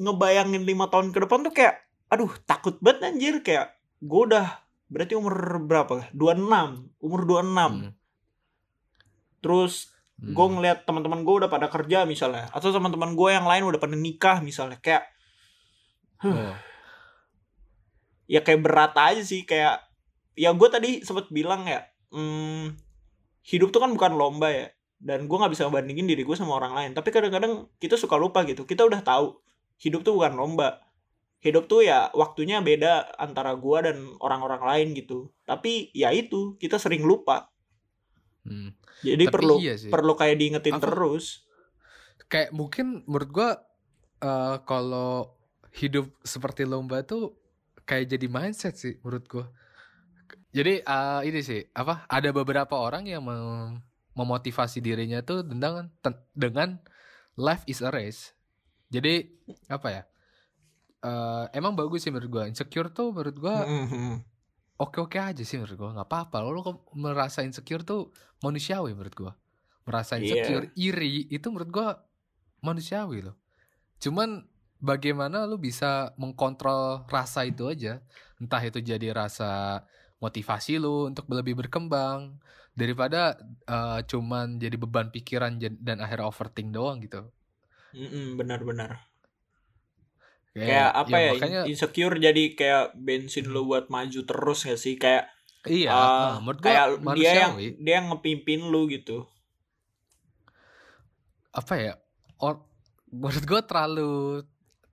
ngebayangin 0.00 0.62
lima 0.64 0.88
tahun 0.88 1.12
ke 1.12 1.24
depan 1.24 1.44
tuh 1.44 1.52
kayak 1.56 1.84
aduh 2.08 2.32
takut 2.44 2.76
banget 2.80 3.12
anjir. 3.12 3.34
Kayak 3.40 3.76
gue 4.00 4.20
udah 4.28 4.60
berarti 4.88 5.16
umur 5.16 5.36
berapa? 5.64 6.08
26 6.12 6.96
umur 7.00 7.20
26 7.24 7.44
Hmm, 7.44 7.92
terus 9.40 9.92
hmm. 10.20 10.32
gue 10.36 10.46
ngeliat 10.46 10.78
teman-teman 10.84 11.24
gue 11.24 11.34
udah 11.44 11.50
pada 11.50 11.66
kerja 11.68 12.04
misalnya. 12.08 12.48
Atau 12.52 12.72
teman-teman 12.72 13.16
gue 13.16 13.30
yang 13.32 13.44
lain 13.48 13.66
udah 13.66 13.80
pada 13.80 13.96
nikah 13.96 14.38
misalnya. 14.40 14.78
Kayak 14.80 15.08
Oh. 16.20 16.52
ya 18.28 18.44
kayak 18.44 18.60
berat 18.60 18.92
aja 18.96 19.24
sih. 19.24 19.48
Kayak 19.48 19.80
ya 20.36 20.52
gue 20.52 20.68
tadi 20.68 21.00
sempet 21.00 21.32
bilang 21.32 21.64
ya 21.64 21.84
hmm, 22.12 22.76
hidup 23.44 23.72
tuh 23.72 23.80
kan 23.80 23.90
bukan 23.92 24.14
lomba 24.14 24.52
ya. 24.52 24.68
Dan 25.00 25.24
gue 25.24 25.36
nggak 25.36 25.52
bisa 25.52 25.64
ngebandingin 25.64 26.04
diri 26.04 26.22
gue 26.22 26.36
sama 26.36 26.60
orang 26.60 26.76
lain. 26.76 26.90
Tapi 26.92 27.08
kadang-kadang 27.08 27.72
kita 27.80 27.96
suka 27.96 28.20
lupa 28.20 28.44
gitu. 28.44 28.68
Kita 28.68 28.84
udah 28.84 29.00
tahu 29.00 29.40
hidup 29.80 30.04
tuh 30.04 30.20
bukan 30.20 30.36
lomba. 30.36 30.84
Hidup 31.40 31.72
tuh 31.72 31.80
ya 31.88 32.12
waktunya 32.12 32.60
beda 32.60 33.16
antara 33.16 33.56
gue 33.56 33.78
dan 33.80 33.96
orang-orang 34.20 34.60
lain 34.60 34.88
gitu. 34.92 35.32
Tapi 35.48 35.88
ya 35.96 36.12
itu 36.12 36.60
kita 36.60 36.76
sering 36.76 37.00
lupa 37.00 37.49
Hmm. 38.40 38.72
jadi 39.00 39.24
Tapi 39.28 39.34
perlu 39.34 39.54
iya 39.58 39.74
sih. 39.76 39.90
perlu 39.92 40.12
kayak 40.14 40.36
diingetin 40.36 40.74
Apa? 40.74 40.82
terus 40.82 41.44
kayak 42.26 42.50
mungkin 42.50 43.04
menurut 43.04 43.30
gua 43.30 43.50
eh, 44.18 44.56
kalau 44.64 45.36
hidup 45.70 46.08
seperti 46.20 46.64
lomba 46.64 47.02
tuh 47.02 47.36
kayak 47.84 48.10
jadi 48.10 48.26
mindset 48.26 48.74
sih 48.74 48.98
menurut 49.00 49.26
gue 49.26 49.46
jadi 50.50 50.82
uh, 50.82 51.22
ini 51.22 51.42
sih 51.42 51.62
apa 51.70 52.06
ada 52.06 52.30
beberapa 52.30 52.74
orang 52.74 53.06
yang 53.06 53.22
mem 53.22 53.78
memotivasi 54.14 54.82
dirinya 54.82 55.22
tuh 55.22 55.42
dengan 55.42 55.86
dengan 56.34 56.78
life 57.34 57.62
is 57.66 57.78
a 57.80 57.90
race 57.90 58.34
jadi 58.90 59.30
apa 59.66 59.88
ya 59.88 60.02
uh, 61.02 61.46
emang 61.50 61.78
bagus 61.78 62.02
sih 62.02 62.10
menurut 62.10 62.30
gue 62.30 62.44
insecure 62.50 62.90
tuh 62.90 63.14
menurut 63.14 63.36
gue 63.38 63.54
Mhm. 63.54 64.14
Oke-oke 64.80 65.20
aja 65.20 65.42
sih 65.44 65.60
menurut 65.60 65.76
gue 65.76 65.90
nggak 66.00 66.08
apa-apa. 66.08 66.36
Lo, 66.40 66.50
lo 66.56 66.62
merasa 66.96 67.44
insecure 67.44 67.84
tuh 67.84 68.08
manusiawi 68.40 68.96
menurut 68.96 69.12
gue 69.14 69.32
merasa 69.84 70.16
Iya. 70.16 70.22
insecure 70.24 70.66
iri 70.76 71.26
itu 71.28 71.46
menurut 71.52 71.70
gue 71.72 71.88
manusiawi 72.64 73.26
loh. 73.26 73.36
Cuman 74.00 74.44
bagaimana 74.80 75.44
lu 75.44 75.60
bisa 75.60 76.16
mengkontrol 76.16 77.04
rasa 77.08 77.44
itu 77.44 77.68
aja? 77.68 78.00
Entah 78.40 78.62
itu 78.64 78.80
jadi 78.80 79.12
rasa 79.12 79.84
motivasi 80.20 80.80
lu 80.80 81.08
untuk 81.12 81.28
lebih 81.32 81.56
berkembang 81.58 82.40
daripada 82.76 83.36
eh, 83.68 84.00
cuman 84.08 84.56
jadi 84.56 84.76
beban 84.80 85.12
pikiran 85.12 85.58
dan 85.60 86.00
akhirnya 86.00 86.28
overthink 86.28 86.72
doang 86.72 87.00
gitu. 87.04 87.28
Benar-benar 88.38 89.09
kayak 90.54 90.90
apa 90.90 91.16
ya, 91.16 91.30
makanya 91.34 91.60
insecure 91.70 92.16
jadi 92.18 92.44
kayak 92.58 92.84
bensin 92.98 93.50
lo 93.54 93.62
buat 93.66 93.86
maju 93.86 94.20
terus 94.26 94.66
gak 94.66 94.80
sih? 94.80 94.98
Kayak 94.98 95.30
iya 95.68 95.92
menurut 96.40 96.58
gua 96.58 96.66
kayak 96.66 96.86
dia 97.14 97.32
yang 97.46 97.54
dia 97.58 97.94
yang 98.02 98.06
ngepimpin 98.10 98.60
lu 98.66 98.90
gitu. 98.90 99.28
Apa 101.54 101.74
ya 101.78 101.94
or, 102.42 102.64
menurut 103.10 103.44
gue 103.44 103.60
terlalu 103.66 104.12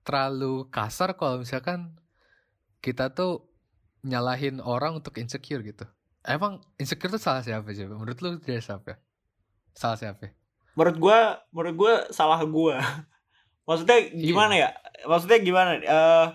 terlalu 0.06 0.66
kasar 0.70 1.14
kalau 1.18 1.42
misalkan 1.42 1.96
kita 2.78 3.10
tuh 3.10 3.48
nyalahin 4.06 4.62
orang 4.62 5.02
untuk 5.02 5.18
insecure 5.18 5.60
gitu. 5.66 5.84
Emang 6.22 6.62
insecure 6.78 7.10
tuh 7.10 7.22
salah 7.22 7.42
siapa 7.42 7.66
sih? 7.74 7.88
Menurut 7.88 8.18
lu 8.22 8.38
dia 8.38 8.62
siapa? 8.62 9.00
Salah 9.74 9.98
siapa? 9.98 10.30
Menurut 10.78 10.96
gua 11.02 11.18
menurut 11.50 11.76
gua 11.76 11.94
salah 12.14 12.38
gua. 12.46 12.78
Maksudnya 13.68 14.12
gimana 14.16 14.54
ya 14.56 14.70
maksudnya 15.04 15.38
gimana? 15.38 15.70
Eh 15.76 16.26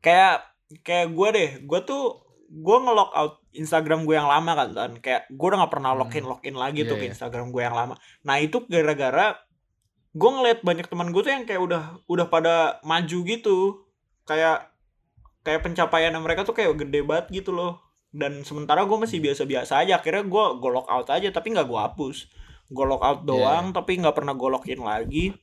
kayak 0.00 0.36
kayak 0.82 1.08
gua 1.12 1.28
deh. 1.30 1.50
Gua 1.62 1.80
tuh 1.82 2.18
gua 2.50 2.82
nge-log 2.82 3.10
out 3.12 3.34
Instagram 3.52 4.08
gue 4.08 4.16
yang 4.16 4.32
lama 4.32 4.56
kan 4.56 4.68
Tan. 4.72 4.92
kayak 4.96 5.28
gue 5.28 5.44
udah 5.44 5.60
gak 5.60 5.72
pernah 5.76 5.92
Hmm. 5.92 6.00
login 6.00 6.24
login 6.24 6.56
lagi 6.56 6.82
Iya, 6.84 6.88
tuh 6.88 6.96
ke 6.96 7.04
iya. 7.04 7.12
Instagram 7.12 7.52
gue 7.52 7.60
yang 7.60 7.76
lama. 7.76 8.00
Nah 8.24 8.40
itu 8.40 8.64
gara-gara 8.64 9.36
gue 10.08 10.30
ngeliat 10.32 10.64
banyak 10.64 10.88
teman 10.88 11.12
gue 11.12 11.20
tuh 11.20 11.32
yang 11.32 11.44
kayak 11.44 11.60
udah 11.60 12.00
udah 12.08 12.26
pada 12.32 12.80
maju 12.80 13.18
gitu. 13.28 13.84
Kayak 14.24 14.72
kayak 15.44 15.60
pencapaian 15.68 16.16
mereka 16.16 16.48
tuh 16.48 16.56
kayak 16.56 16.80
gede 16.80 17.04
banget 17.04 17.44
gitu 17.44 17.52
loh. 17.52 17.84
Dan 18.08 18.40
sementara 18.40 18.88
gue 18.88 18.96
masih 18.96 19.20
Hmm. 19.20 19.28
biasa-biasa 19.28 19.84
aja. 19.84 20.00
Akhirnya 20.00 20.24
gue 20.24 20.44
gue 20.56 20.70
log 20.72 20.88
out 20.88 21.12
aja 21.12 21.28
tapi 21.28 21.52
nggak 21.52 21.68
gue 21.68 21.80
hapus. 21.92 22.32
Gue 22.72 22.84
out 22.88 23.20
Iya, 23.20 23.28
doang 23.28 23.76
tapi 23.76 24.00
nggak 24.00 24.16
pernah 24.16 24.32
gue 24.32 24.48
login 24.48 24.80
lagi 24.80 25.36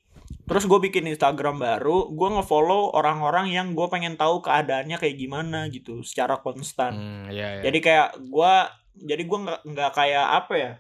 terus 0.50 0.66
gue 0.66 0.80
bikin 0.82 1.06
Instagram 1.06 1.62
baru 1.62 2.10
gue 2.10 2.30
ngefollow 2.34 2.98
orang-orang 2.98 3.54
yang 3.54 3.78
gue 3.78 3.86
pengen 3.86 4.18
tahu 4.18 4.42
keadaannya 4.42 4.98
kayak 4.98 5.16
gimana 5.16 5.70
gitu 5.70 6.02
secara 6.02 6.42
konstan 6.42 6.98
hmm, 6.98 7.24
iya, 7.30 7.62
iya. 7.62 7.70
jadi 7.70 7.80
kayak 7.80 8.08
gue 8.26 8.54
jadi 9.00 9.24
gue 9.24 9.40
nggak 9.46 9.60
nggak 9.64 9.92
kayak 9.94 10.26
apa 10.36 10.54
ya 10.58 10.72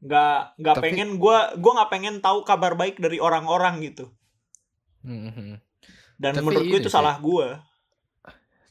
nggak 0.00 0.38
nggak 0.58 0.76
Tapi- 0.80 0.84
pengen 0.84 1.08
gue 1.16 1.38
gue 1.60 1.72
nggak 1.76 1.90
pengen 1.92 2.14
tahu 2.18 2.42
kabar 2.42 2.72
baik 2.74 2.96
dari 2.98 3.20
orang-orang 3.20 3.84
gitu 3.84 4.08
Hmm, 5.04 5.28
hmm, 5.28 5.34
hmm. 5.36 5.56
dan 6.16 6.32
Tapi 6.32 6.44
menurut 6.48 6.64
gue 6.64 6.80
itu 6.80 6.88
sih. 6.88 6.96
salah 6.96 7.20
gue 7.20 7.48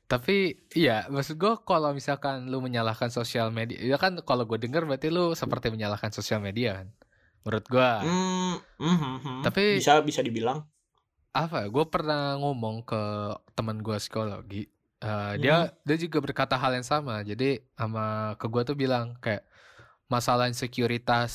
Tapi 0.03 0.35
iya, 0.73 1.05
maksud 1.09 1.37
gue 1.37 1.53
kalau 1.61 1.89
misalkan 1.89 2.45
lu 2.45 2.61
menyalahkan 2.61 3.09
sosial 3.09 3.49
media, 3.49 3.81
ya 3.81 3.97
kan 3.97 4.13
kalau 4.21 4.45
gue 4.45 4.61
denger 4.61 4.85
berarti 4.85 5.09
lu 5.09 5.33
seperti 5.33 5.73
menyalahkan 5.73 6.09
sosial 6.09 6.37
media 6.37 6.83
kan. 6.83 6.87
Menurut 7.43 7.65
gue. 7.67 7.91
hmm, 8.01 8.55
hmm, 8.79 8.97
hmm, 8.97 9.17
hmm. 9.19 9.41
Tapi- 9.43 9.77
bisa 9.77 9.99
bisa 9.99 10.19
dibilang 10.19 10.63
apa 11.31 11.65
gue 11.65 11.81
pernah 11.89 12.37
ngomong 12.37 12.85
ke 12.85 13.01
teman 13.51 13.81
gue 13.81 13.97
psikologi 13.97 14.69
eh, 14.99 15.33
dia 15.35 15.65
dia 15.81 15.97
juga 15.97 16.21
berkata 16.21 16.53
hal 16.53 16.77
yang 16.77 16.85
sama 16.85 17.25
jadi 17.25 17.57
sama 17.73 18.37
ke 18.37 18.45
gue 18.45 18.61
tuh 18.61 18.77
bilang 18.77 19.17
kayak 19.17 19.41
masalah 20.05 20.45
insekuritas 20.45 21.33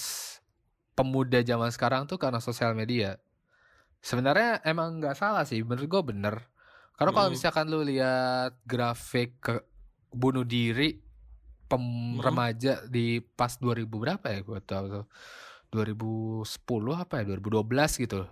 pemuda 0.95 1.43
zaman 1.43 1.75
sekarang 1.75 2.07
tuh 2.07 2.15
karena 2.15 2.39
sosial 2.39 2.73
media 2.73 3.19
sebenarnya 3.99 4.63
emang 4.63 5.03
nggak 5.03 5.19
salah 5.19 5.43
sih 5.43 5.67
menurut 5.67 5.91
gue 5.91 6.03
bener 6.15 6.47
karena 6.95 7.11
kalau 7.11 7.27
Hmm. 7.27 7.35
misalkan 7.35 7.67
lu 7.67 7.83
lihat 7.83 8.55
grafik 8.63 9.35
ke 9.43 9.67
bunuh 10.15 10.47
diri 10.47 10.95
pem 11.67 11.83
Hmm. 12.15 12.23
remaja 12.23 12.87
di 12.87 13.19
pas 13.19 13.59
2000 13.59 13.99
berapa 13.99 14.23
ya 14.25 14.41
gue 14.41 14.61
tahu 14.63 14.85
tuh 14.89 15.07
2010 15.71 16.47
apa 16.97 17.21
ya 17.21 17.25
2012 17.37 18.05
gitu 18.05 18.25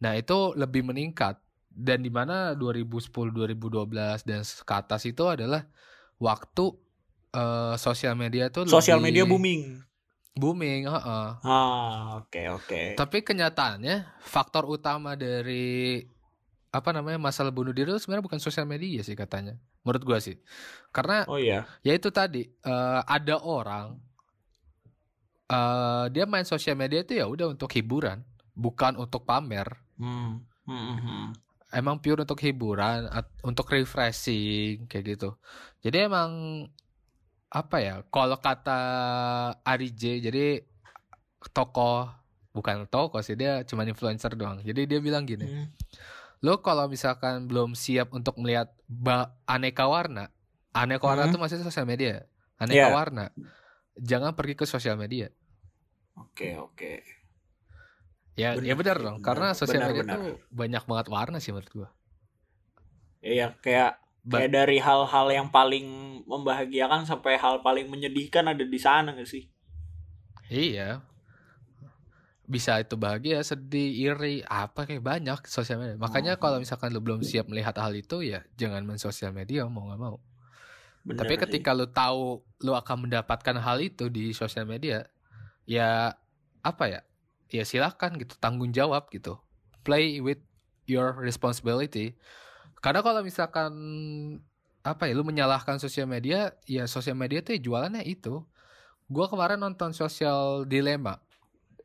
Nah 0.00 0.16
itu 0.16 0.56
lebih 0.56 0.82
meningkat. 0.82 1.38
Dan 1.70 2.02
di 2.02 2.10
mana 2.10 2.58
2010 2.58 3.14
2012 3.30 4.26
dan 4.26 4.42
ke 4.42 4.74
atas 4.74 5.06
itu 5.06 5.22
adalah 5.22 5.62
waktu 6.18 6.74
eh, 7.30 7.74
sosial 7.78 8.18
media 8.18 8.50
tuh 8.50 8.66
sosial 8.66 8.98
lebih 8.98 9.22
media 9.22 9.24
booming. 9.30 9.78
Booming 10.34 10.90
heeh. 10.90 11.28
ah 11.46 12.18
oke 12.18 12.42
oke. 12.58 12.98
Tapi 12.98 13.22
kenyataannya 13.22 14.18
faktor 14.18 14.66
utama 14.66 15.14
dari 15.14 16.02
apa 16.74 16.90
namanya 16.90 17.22
masalah 17.22 17.54
bunuh 17.54 17.70
diri 17.70 17.94
itu 17.94 18.02
sebenarnya 18.02 18.26
bukan 18.26 18.42
sosial 18.42 18.66
media 18.66 19.02
sih 19.06 19.14
katanya 19.14 19.54
menurut 19.86 20.02
gua 20.02 20.18
sih. 20.18 20.42
Karena 20.90 21.22
oh 21.30 21.38
iya. 21.38 21.70
ya 21.86 21.94
itu 21.94 22.10
tadi 22.10 22.50
eh, 22.50 23.00
ada 23.06 23.46
orang 23.46 23.94
eh 25.50 26.04
dia 26.08 26.24
main 26.24 26.46
sosial 26.46 26.74
media 26.74 27.02
itu 27.02 27.18
ya 27.18 27.26
udah 27.26 27.50
untuk 27.50 27.66
hiburan 27.70 28.22
bukan 28.54 28.94
untuk 28.94 29.24
pamer 29.24 29.66
hmm. 29.98 30.38
Hmm, 30.62 30.84
hmm, 30.86 30.98
hmm. 31.02 31.26
emang 31.72 31.98
pure 31.98 32.22
untuk 32.22 32.38
hiburan 32.38 33.10
untuk 33.42 33.66
refreshing 33.68 34.86
kayak 34.86 35.18
gitu 35.18 35.34
jadi 35.80 36.06
emang 36.06 36.30
apa 37.50 37.76
ya 37.82 37.94
kalau 38.08 38.38
kata 38.38 38.78
Ari 39.60 39.90
J 39.90 40.22
jadi 40.22 40.62
tokoh 41.50 42.06
bukan 42.50 42.86
tokoh 42.86 43.18
sih 43.18 43.34
dia 43.34 43.66
cuma 43.66 43.82
influencer 43.82 44.34
doang 44.34 44.62
jadi 44.62 44.86
dia 44.86 45.00
bilang 45.02 45.26
gini 45.26 45.46
Hmm. 45.46 45.66
lo 46.40 46.62
kalau 46.62 46.86
misalkan 46.86 47.44
belum 47.44 47.74
siap 47.74 48.14
untuk 48.14 48.38
melihat 48.38 48.70
aneka 49.44 49.84
warna 49.84 50.30
aneka 50.70 51.04
warna 51.04 51.26
Hmm. 51.26 51.30
itu 51.34 51.38
maksudnya 51.38 51.66
sosial 51.66 51.84
media 51.84 52.22
aneka 52.56 52.86
Iya. 52.86 52.94
warna 52.94 53.24
jangan 53.98 54.32
pergi 54.32 54.54
ke 54.54 54.64
sosial 54.64 54.94
media 54.94 55.26
oke 56.20 56.48
oke 56.60 56.92
ya 58.36 58.54
Benar 58.54 58.64
ya 58.64 58.74
benar 58.76 58.96
sih, 58.96 59.04
dong 59.04 59.16
benar, 59.18 59.26
karena 59.26 59.48
sosial 59.52 59.80
benar, 59.80 59.88
media 59.90 60.02
benar. 60.04 60.16
tuh 60.16 60.26
banyak 60.50 60.82
banget 60.86 61.06
warna 61.08 61.38
sih 61.38 61.50
menurut 61.50 61.70
gua 61.70 61.88
iya 63.20 63.52
kayak 63.58 64.00
Ba- 64.20 64.36
kayak 64.38 64.52
dari 64.52 64.78
hal-hal 64.78 65.26
yang 65.32 65.48
paling 65.48 65.86
membahagiakan 66.24 67.04
sampai 67.04 67.36
hal 67.36 67.60
paling 67.60 67.88
menyedihkan 67.88 68.44
ada 68.46 68.64
di 68.64 68.78
sana 68.78 69.12
gak 69.12 69.28
sih 69.28 69.44
Iya. 70.50 70.98
Bisa 72.42 72.82
itu 72.82 72.98
bahagia, 72.98 73.38
sedih, 73.46 74.10
iri, 74.10 74.42
apa 74.42 74.82
kayak 74.82 74.98
banyak 75.06 75.38
sosial 75.46 75.78
media. 75.78 75.94
Makanya 75.94 76.34
Oh. 76.34 76.42
kalau 76.42 76.58
misalkan 76.58 76.90
lu 76.90 76.98
belum 76.98 77.22
siap 77.22 77.46
melihat 77.46 77.78
hal 77.78 77.94
itu 77.94 78.26
ya 78.26 78.42
jangan 78.58 78.82
main 78.82 78.98
sosial 78.98 79.30
media 79.30 79.62
mau 79.70 79.86
nggak 79.86 80.00
mau. 80.02 80.18
Bener 81.06 81.22
Tapi 81.22 81.38
sih. 81.38 81.40
ketika 81.46 81.70
lu 81.70 81.86
tahu 81.86 82.42
lu 82.66 82.72
akan 82.74 83.06
mendapatkan 83.06 83.56
hal 83.62 83.78
itu 83.78 84.10
di 84.10 84.34
sosial 84.34 84.66
media, 84.66 85.06
ya 85.70 86.18
apa 86.66 86.84
ya? 86.90 87.00
Ya 87.54 87.62
silakan 87.62 88.18
gitu, 88.18 88.34
tanggung 88.42 88.74
jawab 88.74 89.06
gitu. 89.14 89.38
Play 89.86 90.18
with 90.18 90.42
your 90.90 91.14
responsibility. 91.22 92.18
Karena 92.82 93.00
kalau 93.06 93.22
misalkan 93.22 93.72
apa 94.80 95.04
ya, 95.08 95.12
lu 95.12 95.24
menyalahkan 95.26 95.76
sosial 95.76 96.08
media, 96.08 96.56
ya 96.64 96.88
sosial 96.88 97.14
media 97.18 97.44
tuh 97.44 97.52
ya 97.56 97.60
jualannya 97.60 98.02
itu. 98.08 98.42
Gua 99.10 99.26
kemarin 99.26 99.58
nonton 99.60 99.90
Social 99.92 100.64
Dilemma 100.66 101.18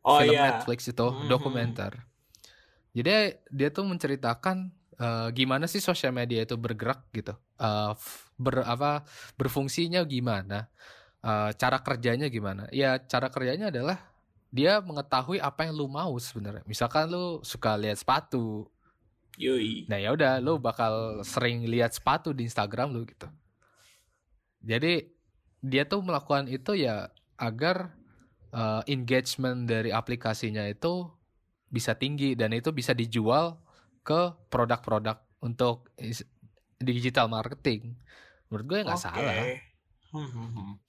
oh 0.05 0.21
film 0.21 0.37
iya 0.37 0.53
Netflix 0.53 0.85
itu 0.89 1.05
Mhm. 1.05 1.27
dokumenter. 1.29 1.93
Jadi 2.95 3.11
dia 3.51 3.69
tuh 3.73 3.85
menceritakan 3.87 4.71
eh, 4.95 5.27
gimana 5.35 5.67
sih 5.67 5.83
sosial 5.83 6.15
media 6.15 6.47
itu 6.47 6.55
bergerak 6.55 7.11
gitu, 7.11 7.35
Eh, 7.59 7.91
f- 7.95 8.31
ber 8.39 8.63
apa 8.63 9.03
berfungsinya 9.35 9.99
gimana, 10.07 10.71
Eh, 11.25 11.51
cara 11.57 11.81
kerjanya 11.81 12.29
gimana. 12.29 12.69
Ya 12.69 13.01
cara 13.01 13.33
kerjanya 13.33 13.73
adalah 13.73 13.97
dia 14.53 14.77
mengetahui 14.77 15.41
apa 15.41 15.65
yang 15.65 15.73
lu 15.73 15.89
mau 15.89 16.13
sebenarnya. 16.21 16.61
Misalkan 16.69 17.09
lu 17.09 17.41
suka 17.41 17.73
lihat 17.73 17.97
sepatu, 17.97 18.69
yoi 19.41 19.89
nah 19.89 19.97
ya 19.97 20.13
udah 20.13 20.37
lu 20.37 20.61
bakal 20.61 21.25
sering 21.25 21.65
lihat 21.65 21.97
sepatu 21.97 22.29
di 22.29 22.45
Instagram 22.45 22.93
lu 22.93 23.09
gitu. 23.09 23.25
Jadi 24.61 25.09
dia 25.65 25.89
tuh 25.89 26.05
melakukan 26.05 26.45
itu 26.45 26.77
ya 26.77 27.09
agar 27.41 27.97
eh, 28.53 28.81
engagement 28.93 29.65
dari 29.65 29.89
aplikasinya 29.89 30.61
itu 30.69 31.09
bisa 31.73 31.97
tinggi 31.97 32.37
dan 32.37 32.53
itu 32.53 32.69
bisa 32.69 32.93
dijual 32.93 33.57
ke 34.05 34.29
produk-produk 34.53 35.17
untuk 35.41 35.89
digital 36.77 37.25
marketing 37.25 37.97
menurut 38.47 38.65
gue 38.69 38.77
ya 38.77 38.83
nggak 38.85 39.01
Oke. 39.01 39.07
salah 39.09 39.33
Hmm, 40.15 40.31
hmm, 40.31 40.49
hmm. 40.55 40.84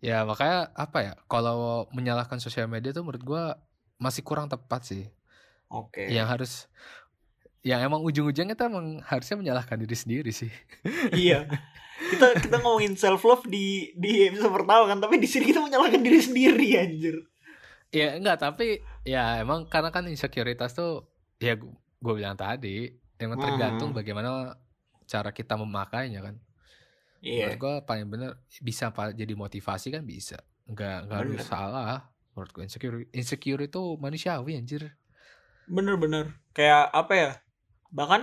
Ya 0.00 0.24
makanya 0.24 0.72
apa 0.72 0.98
ya 1.00 1.12
kalau 1.28 1.84
menyalahkan 1.92 2.40
sosial 2.40 2.66
media 2.66 2.90
tuh 2.90 3.04
menurut 3.04 3.20
gue 3.20 3.44
masih 3.96 4.24
kurang 4.24 4.48
tepat 4.48 4.84
sih 4.84 5.04
Oke. 5.68 6.08
yang 6.08 6.24
harus 6.24 6.66
yang 7.60 7.84
emang 7.84 8.00
ujung-ujungnya 8.00 8.56
tuh 8.56 8.72
emang 8.72 9.04
harusnya 9.04 9.36
menyalahkan 9.36 9.76
diri 9.76 9.92
sendiri 9.92 10.32
sih 10.32 10.48
iya. 11.12 11.44
Kita 12.00 12.32
kita 12.32 12.64
ngomongin 12.64 12.96
self 12.96 13.20
love 13.22 13.44
di 13.44 13.92
di 13.92 14.24
episode 14.24 14.56
pertama 14.56 14.88
kan, 14.88 14.98
tapi 14.98 15.20
di 15.20 15.28
sini 15.28 15.44
kita 15.44 15.60
menyalahkan 15.60 16.00
diri 16.00 16.16
sendiri 16.18 16.66
anjir. 16.80 17.16
ya 17.92 18.16
enggak 18.16 18.40
tapi 18.40 18.80
ya 19.04 19.44
emang 19.44 19.68
karena 19.68 19.92
kan 19.92 20.08
insekuritas 20.08 20.72
tuh 20.72 21.04
ya 21.36 21.60
gue 22.00 22.14
bilang 22.16 22.40
tadi 22.40 22.88
emang 23.20 23.36
Hmm. 23.36 23.44
tergantung 23.44 23.90
bagaimana 23.92 24.56
cara 25.04 25.28
kita 25.30 25.60
memakainya 25.60 26.24
kan 26.24 26.40
Iya. 27.20 27.52
menurut 27.52 27.60
gue 27.60 27.74
paling 27.84 28.06
bener 28.08 28.30
bisa 28.64 28.88
jadi 29.12 29.34
motivasi 29.36 29.92
kan 29.92 30.02
bisa 30.02 30.40
nggak 30.64 30.96
nggak 31.04 31.18
harus 31.20 31.44
salah 31.44 32.08
menurut 32.32 32.50
gue 32.56 32.64
insecure 32.64 32.96
insecure 33.12 33.60
itu 33.60 33.82
manusiawi 34.00 34.56
anjir 34.56 34.96
Bener-bener. 35.70 36.34
Kayak 36.50 36.90
apa 36.90 37.12
ya? 37.14 37.30
Bahkan 37.94 38.22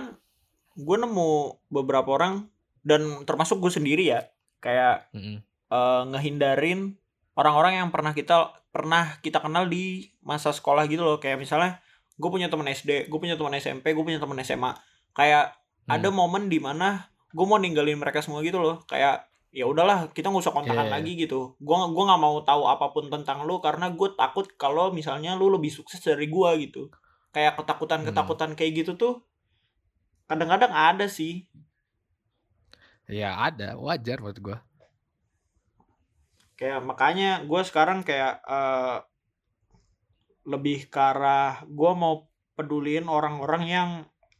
gue 0.76 0.96
nemu 1.00 1.30
beberapa 1.72 2.12
orang 2.12 2.44
dan 2.84 3.24
termasuk 3.24 3.56
gue 3.58 3.72
sendiri 3.72 4.04
ya, 4.04 4.28
kayak 4.60 5.08
Mm-mm. 5.16 5.40
eh, 5.72 6.02
ngehindarin 6.12 6.92
orang-orang 7.32 7.80
yang 7.80 7.88
pernah 7.88 8.12
kita 8.12 8.52
pernah 8.68 9.16
kita 9.24 9.40
kenal 9.40 9.64
di 9.64 10.12
masa 10.20 10.52
sekolah 10.52 10.84
gitu 10.92 11.00
loh. 11.00 11.16
Kayak 11.16 11.40
misalnya 11.40 11.80
gue 12.20 12.28
punya 12.28 12.52
teman 12.52 12.68
SD, 12.68 13.08
gue 13.08 13.18
punya 13.18 13.40
teman 13.40 13.56
SMP, 13.56 13.96
gue 13.96 14.04
punya 14.04 14.20
teman 14.20 14.36
SMA. 14.44 14.76
Kayak 15.16 15.56
Hmm. 15.88 15.96
ada 15.96 16.12
momen 16.12 16.52
di 16.52 16.60
mana 16.60 17.08
gue 17.36 17.46
mau 17.48 17.58
ninggalin 17.60 17.98
mereka 18.00 18.20
semua 18.24 18.40
gitu 18.46 18.58
loh. 18.60 18.82
Kayak 18.90 19.28
ya 19.52 19.64
udahlah 19.64 20.12
kita 20.12 20.28
nggak 20.28 20.44
usah 20.44 20.54
kontakan 20.56 20.88
Iya. 20.88 20.94
lagi 21.00 21.12
gitu. 21.16 21.56
Gue 21.60 21.76
gua 21.94 22.04
nggak 22.12 22.22
mau 22.22 22.36
tahu 22.44 22.62
apa 22.68 22.86
pun 22.94 23.08
tentang 23.12 23.44
lu 23.48 23.60
karena 23.64 23.88
gue 23.92 24.08
takut 24.16 24.46
kalau 24.60 24.92
misalnya 24.92 25.34
lu 25.40 25.48
lebih 25.52 25.70
sukses 25.72 26.00
dari 26.04 26.26
gue 26.28 26.50
gitu. 26.68 26.82
Kayak 27.34 27.60
ketakutan-ketakutan 27.60 28.52
Hmm. 28.54 28.58
kayak 28.58 28.72
gitu 28.84 28.92
tuh 28.96 29.14
kadang-kadang 30.28 30.72
ada 30.72 31.06
sih. 31.08 31.48
ya 33.08 33.40
ada 33.40 33.72
wajar 33.80 34.20
menurut 34.20 34.36
gue 34.46 34.56
kayak 36.58 36.80
makanya 36.88 37.30
gue 37.46 37.60
sekarang 37.68 37.98
kayak 38.08 38.42
eh, 38.44 38.96
lebih 40.48 40.88
ke 40.92 41.00
arah 41.00 41.62
gue 41.78 41.92
mau 42.02 42.14
peduliin 42.56 43.06
orang-orang 43.06 43.62
yang 43.68 43.90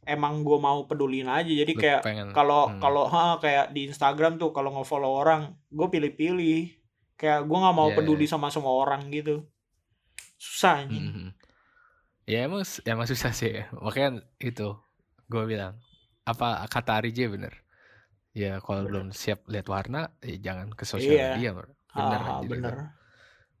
emang 0.09 0.41
gue 0.41 0.57
mau 0.57 0.83
pedulin 0.89 1.29
aja. 1.29 1.47
Jadi 1.47 1.73
Lu 1.73 1.79
kayak 1.79 2.01
kalau 2.33 2.67
hmm. 2.73 2.81
kalau 2.81 3.03
kayak 3.37 3.69
di 3.69 3.87
Instagram 3.87 4.41
tuh 4.41 4.49
kalau 4.49 4.73
nge-follow 4.73 5.13
orang 5.21 5.53
gue 5.69 5.87
pilih-pilih. 5.87 6.73
Kayak 7.19 7.45
gue 7.45 7.57
nggak 7.59 7.75
mau 7.75 7.89
Iya, 7.91 7.97
peduli 7.99 8.25
sama 8.25 8.49
semua 8.49 8.73
orang 8.79 9.07
gitu. 9.13 9.45
Susah 10.39 10.83
anjing. 10.85 11.05
Mhm. 11.05 11.29
ya 12.29 12.45
emang 12.45 12.61
emang 12.85 13.09
susah 13.09 13.33
sih. 13.33 13.57
Ya. 13.57 13.65
makanya 13.73 14.21
itu 14.37 14.77
gue 15.25 15.43
bilang 15.49 15.81
apa 16.29 16.61
kata 16.69 17.01
Ari 17.01 17.09
J 17.09 17.29
bener. 17.29 17.53
Ya 18.37 18.61
kalau 18.61 18.85
belum 18.85 19.09
siap 19.09 19.49
lihat 19.49 19.65
warna 19.65 20.13
ya 20.21 20.37
jangan 20.37 20.69
ke 20.73 20.85
sosial 20.85 21.17
Iya. 21.17 21.27
media 21.35 21.51
bener 21.57 21.73
Ah, 21.89 22.41
bener. 22.45 22.73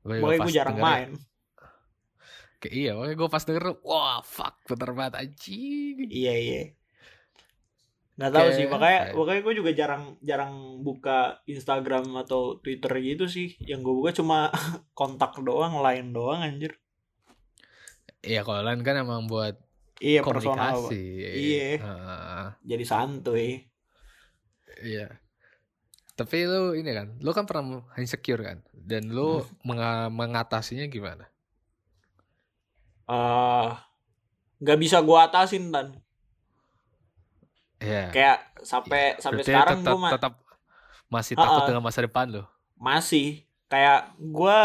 gue 0.05 0.53
jarang 0.53 0.77
main 0.77 1.17
kayak 2.59 2.73
iya 2.75 2.91
makanya 2.93 3.15
gue 3.15 3.29
pas 3.29 3.43
denger 3.43 3.63
wah 3.81 4.19
fuck 4.19 4.55
bener 4.67 4.89
banget 4.91 5.13
anjing 5.17 5.97
iya 6.07 6.33
iya 6.35 6.63
nggak 8.19 8.31
tahu 8.31 8.47
Kayak 8.51 8.57
sih 8.59 8.65
makanya 8.67 8.99
ya? 8.99 9.11
makanya 9.15 9.41
gue 9.41 9.53
juga 9.55 9.71
jarang 9.71 10.03
jarang 10.19 10.53
buka 10.79 11.19
Instagram 11.47 12.19
atau 12.19 12.59
Twitter 12.59 12.91
gitu 12.99 13.25
sih 13.25 13.55
yang 13.63 13.79
gue 13.79 13.95
buka 13.95 14.11
cuma 14.11 14.51
kontak 14.93 15.39
doang 15.39 15.79
lain 15.79 16.11
doang 16.11 16.43
anjir 16.43 16.75
Iya 18.19 18.43
kalau 18.43 18.59
lain 18.59 18.83
kan 18.83 18.99
emang 18.99 19.31
buat 19.31 19.55
iya 19.97 20.19
personal 20.19 20.75
komunikasi 20.75 21.03
Iya. 21.23 21.79
Heeh. 21.79 22.45
jadi 22.67 22.83
santuy 22.83 23.63
Iya. 24.79 25.07
Tapi 26.13 26.43
lu 26.43 26.71
ini 26.71 26.91
kan, 26.91 27.15
lu 27.19 27.31
kan 27.31 27.43
pernah 27.43 27.79
insecure 27.95 28.43
kan, 28.43 28.59
dan 28.71 29.07
lu 29.07 29.39
Hmm. 29.39 29.47
menga- 29.63 30.11
mengatasinya 30.11 30.87
gimana? 30.87 31.31
Eh 33.09 33.67
nggak 34.59 34.79
bisa 34.79 35.01
gue 35.01 35.17
atasin 35.17 35.69
dan 35.69 35.97
Iya. 37.79 38.11
kayak 38.11 38.37
sampai 38.61 39.15
sampai 39.17 39.39
Berarti 39.39 39.49
sekarang 39.49 39.79
tetap, 39.79 39.87
gue 39.87 39.99
ma- 39.99 40.11
tetap 40.11 40.33
masih 41.07 41.33
takut 41.33 41.57
Ha-ha. 41.57 41.69
dengan 41.69 41.81
masa 41.81 41.99
depan 42.01 42.25
lu. 42.29 42.43
masih 42.75 43.27
kayak 43.67 44.01
gue 44.15 44.59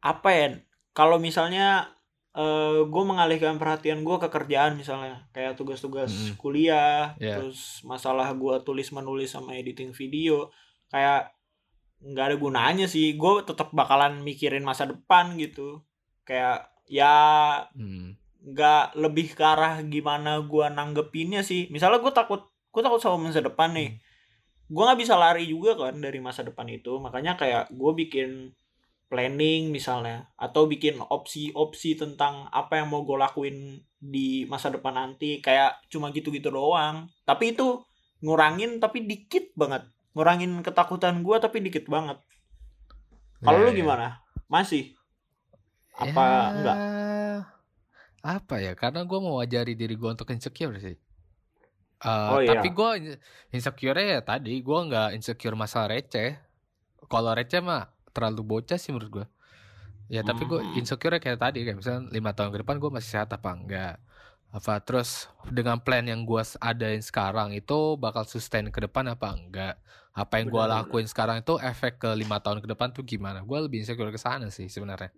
apa 0.00 0.28
ya 0.30 0.46
kalau 0.92 1.18
misalnya 1.18 1.90
eh 2.30 2.82
gue 2.84 3.04
mengalihkan 3.04 3.58
perhatian 3.58 4.00
gue 4.00 4.16
ke 4.16 4.28
kerjaan 4.28 4.74
misalnya 4.74 5.26
kayak 5.28 5.54
tugas-tugas 5.54 6.06
Mm-mm. 6.08 6.34
kuliah 6.36 7.14
Iya. 7.16 7.38
terus 7.40 7.82
masalah 7.82 8.30
gue 8.32 8.54
tulis 8.62 8.90
menulis 8.90 9.26
sama 9.28 9.54
editing 9.54 9.90
video 9.90 10.50
kayak 10.88 11.34
nggak 12.00 12.24
ada 12.24 12.36
gunanya 12.36 12.86
sih 12.86 13.14
gue 13.14 13.32
tetap 13.42 13.70
bakalan 13.72 14.18
mikirin 14.20 14.62
masa 14.62 14.82
depan 14.84 15.34
gitu 15.34 15.82
kayak 16.22 16.70
ya 16.88 17.14
Hmm. 17.76 18.16
nggak 18.38 18.96
lebih 18.96 19.36
ke 19.36 19.44
arah 19.44 19.82
gimana 19.84 20.40
gue 20.40 20.66
nanggepinnya 20.72 21.44
sih. 21.44 21.68
Misalnya 21.68 22.00
gue 22.00 22.12
takut 22.14 22.42
gue 22.72 22.82
takut 22.84 23.00
sama 23.02 23.28
masa 23.28 23.44
depan 23.44 23.72
nih. 23.76 23.98
Gue 24.68 24.82
nggak 24.84 25.00
bisa 25.00 25.14
lari 25.16 25.48
juga 25.48 25.76
kan 25.76 25.96
dari 26.00 26.20
masa 26.20 26.44
depan 26.44 26.68
itu. 26.68 26.96
Makanya 27.00 27.36
kayak 27.36 27.72
gue 27.72 27.92
bikin 27.96 28.52
planning 29.08 29.72
misalnya 29.72 30.28
atau 30.36 30.68
bikin 30.68 31.00
opsi-opsi 31.00 31.96
tentang 31.96 32.44
apa 32.52 32.76
yang 32.80 32.92
mau 32.92 33.04
gue 33.08 33.16
lakuin 33.16 33.56
di 33.98 34.44
masa 34.46 34.68
depan 34.68 34.94
nanti. 34.96 35.40
Kayak 35.40 35.80
cuma 35.88 36.08
gitu-gitu 36.12 36.48
doang. 36.52 37.08
Tapi 37.24 37.52
itu 37.56 37.84
ngurangin 38.24 38.80
tapi 38.80 39.04
dikit 39.04 39.52
banget. 39.56 39.84
Ngurangin 40.16 40.60
ketakutan 40.60 41.20
gue 41.24 41.36
tapi 41.40 41.60
dikit 41.60 41.88
banget. 41.88 42.16
Kalau 43.38 43.58
Iya, 43.60 43.66
lu 43.66 43.70
iya. 43.72 43.78
gimana? 43.82 44.06
Masih 44.50 44.97
apa 46.04 46.22
Ya, 46.22 46.52
enggak 46.54 46.78
Apa 48.34 48.56
ya? 48.64 48.72
Karena 48.80 49.00
gue 49.08 49.18
mau 49.24 49.38
wajari 49.42 49.72
diri 49.80 49.94
gue 50.00 50.10
untuk 50.14 50.28
insecure 50.34 50.74
sih. 50.84 50.96
Eh, 51.98 52.34
Oh, 52.34 52.40
iya. 52.42 52.54
Tapi 52.54 52.66
gue 52.70 52.90
insecure 53.54 53.98
ya 53.98 54.20
tadi 54.22 54.62
gue 54.62 54.78
nggak 54.88 55.08
insecure 55.18 55.56
masalah 55.58 55.88
receh. 55.94 56.38
Kalau 57.12 57.32
receh 57.38 57.60
mah 57.64 57.90
terlalu 58.14 58.42
bocah 58.52 58.78
sih 58.80 58.90
menurut 58.94 59.10
gue. 59.22 59.26
Ya 60.14 60.22
tapi 60.26 60.42
gue 60.50 60.60
Hmm. 60.60 60.78
insecure 60.78 61.16
kayak 61.24 61.40
tadi 61.42 61.58
kayak 61.66 61.78
misalnya 61.80 62.02
lima 62.16 62.32
tahun 62.36 62.50
ke 62.54 62.58
depan 62.64 62.76
gue 62.82 62.90
masih 62.96 63.10
sehat 63.18 63.30
apa 63.36 63.50
enggak? 63.56 63.94
Apa 64.54 64.80
terus 64.86 65.28
dengan 65.48 65.78
plan 65.84 66.04
yang 66.06 66.22
gue 66.28 66.42
adain 66.62 67.02
sekarang 67.04 67.52
itu 67.56 67.98
bakal 68.00 68.24
sustain 68.28 68.68
ke 68.74 68.80
depan 68.86 69.04
apa 69.14 69.28
enggak? 69.36 69.74
Apa 70.16 70.34
yang 70.42 70.48
gue 70.54 70.64
lakuin 70.64 71.06
sekarang 71.10 71.42
itu 71.44 71.54
efek 71.62 72.00
ke 72.02 72.10
lima 72.16 72.38
tahun 72.44 72.60
ke 72.64 72.68
depan 72.74 72.88
tuh 72.96 73.04
gimana? 73.06 73.42
Gue 73.46 73.58
lebih 73.66 73.82
insecure 73.84 74.10
ke 74.14 74.20
sana 74.20 74.48
sih 74.52 74.68
sebenarnya. 74.72 75.12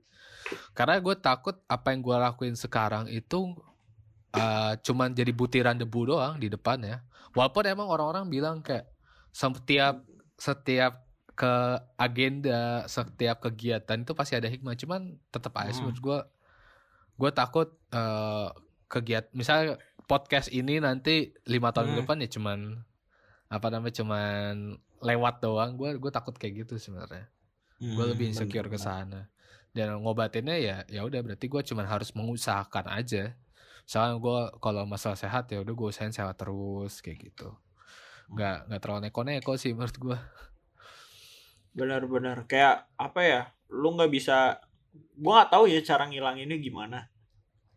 Karena 0.73 0.97
gue 0.99 1.15
takut 1.15 1.57
apa 1.67 1.93
yang 1.93 2.01
gue 2.01 2.17
lakuin 2.17 2.55
sekarang 2.55 3.07
itu 3.07 3.55
eh, 4.31 4.73
cuman 4.81 5.11
jadi 5.11 5.31
butiran 5.31 5.75
debu 5.75 6.15
doang 6.15 6.39
di 6.39 6.47
depan 6.47 6.79
ya. 6.81 7.03
Walaupun 7.35 7.63
emang 7.67 7.87
orang-orang 7.87 8.27
bilang 8.27 8.57
kayak 8.63 8.87
setiap 9.31 10.03
setiap 10.35 11.07
ke 11.35 11.53
agenda, 11.97 12.85
setiap 12.85 13.41
kegiatan 13.41 13.99
itu 14.03 14.13
pasti 14.13 14.35
ada 14.35 14.47
hikmah. 14.47 14.77
Cuman 14.77 15.17
tetap 15.31 15.55
aja 15.57 15.71
Hmm. 15.73 15.89
menurut 15.89 15.99
gue, 15.99 16.19
gue 17.17 17.31
takut 17.33 17.69
eh, 17.91 18.49
kegiatan, 18.87 19.31
misalnya 19.33 19.79
podcast 20.07 20.51
ini 20.51 20.79
nanti 20.79 21.31
lima 21.47 21.71
tahun 21.71 21.87
ke 21.87 21.95
Hmm. 21.95 22.01
depan 22.03 22.17
ya 22.23 22.29
cuman 22.31 22.59
apa 23.47 23.67
namanya 23.71 23.95
cuman 24.03 24.53
lewat 25.01 25.35
doang. 25.41 25.75
Gue 25.75 25.99
gue 25.99 26.11
takut 26.11 26.35
kayak 26.35 26.67
gitu 26.67 26.79
sebenarnya 26.79 27.27
gue 27.81 28.05
lebih 28.07 28.29
Hmm, 28.29 28.37
insecure 28.37 28.69
ke 28.69 28.77
sana 28.77 29.33
dan 29.71 30.03
ngobatinnya 30.03 30.59
ya 30.59 30.77
ya 30.91 31.07
udah 31.07 31.23
berarti 31.23 31.47
gue 31.47 31.63
cuman 31.63 31.87
harus 31.87 32.11
mengusahakan 32.15 32.91
aja. 32.91 33.39
Misalnya 33.87 34.19
gue 34.19 34.41
kalau 34.59 34.83
masalah 34.87 35.19
sehat 35.19 35.51
ya 35.51 35.63
udah 35.63 35.75
gue 35.75 35.89
usahain 35.91 36.15
sehat 36.15 36.35
terus 36.39 36.99
kayak 37.03 37.31
gitu. 37.31 37.55
Nggak 38.31 38.71
nggak 38.71 38.81
terlalu 38.83 39.01
neko-neko 39.11 39.55
sih 39.55 39.75
menurut 39.75 39.97
gue 39.99 40.19
benar-benar 41.71 42.51
kayak 42.51 42.91
apa 42.99 43.21
ya 43.23 43.43
lu 43.71 43.95
nggak 43.95 44.11
bisa 44.11 44.59
gua 45.15 45.43
nggak 45.43 45.51
tahu 45.55 45.65
ya 45.71 45.81
cara 45.87 46.11
ngilanginnya 46.11 46.59
gimana. 46.59 47.07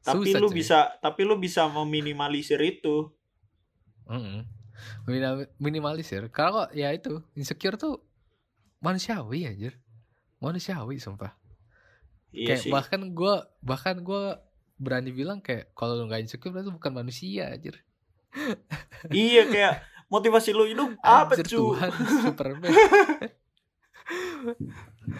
Tapi 0.02 0.34
Susah, 0.34 0.42
lu 0.42 0.50
cuy. 0.50 0.58
bisa 0.60 0.80
tapi 0.98 1.22
lu 1.24 1.38
bisa 1.38 1.70
meminimalisir 1.70 2.58
itu. 2.66 3.14
Mm-mm. 4.10 4.44
Minim- 5.06 5.48
minimalisir. 5.62 6.28
Kalau 6.34 6.66
ya 6.74 6.90
itu 6.90 7.22
insecure 7.38 7.78
tuh 7.78 8.02
manusiawi 8.82 9.46
anjir. 9.46 9.78
Manusiawi 10.42 10.98
sumpah 11.00 11.43
iya 12.34 12.58
kayak 12.58 12.62
sih. 12.66 12.72
bahkan 12.74 13.02
gue 13.14 13.36
bahkan 13.62 13.96
gue 14.02 14.24
berani 14.82 15.14
bilang 15.14 15.40
kayak 15.40 15.72
kalau 15.78 15.96
lu 16.02 16.10
nggak 16.10 16.26
insecure 16.26 16.52
berarti 16.52 16.74
bukan 16.74 16.92
manusia 16.92 17.54
anjir. 17.54 17.78
Iya 19.12 19.52
kayak 19.52 19.76
motivasi 20.08 20.56
lu 20.56 20.64
hidup 20.64 20.96
apa 21.04 21.36
Anjir, 21.36 21.46
cu? 21.54 21.76
Tuhan 21.76 21.92
Superman. 22.24 22.72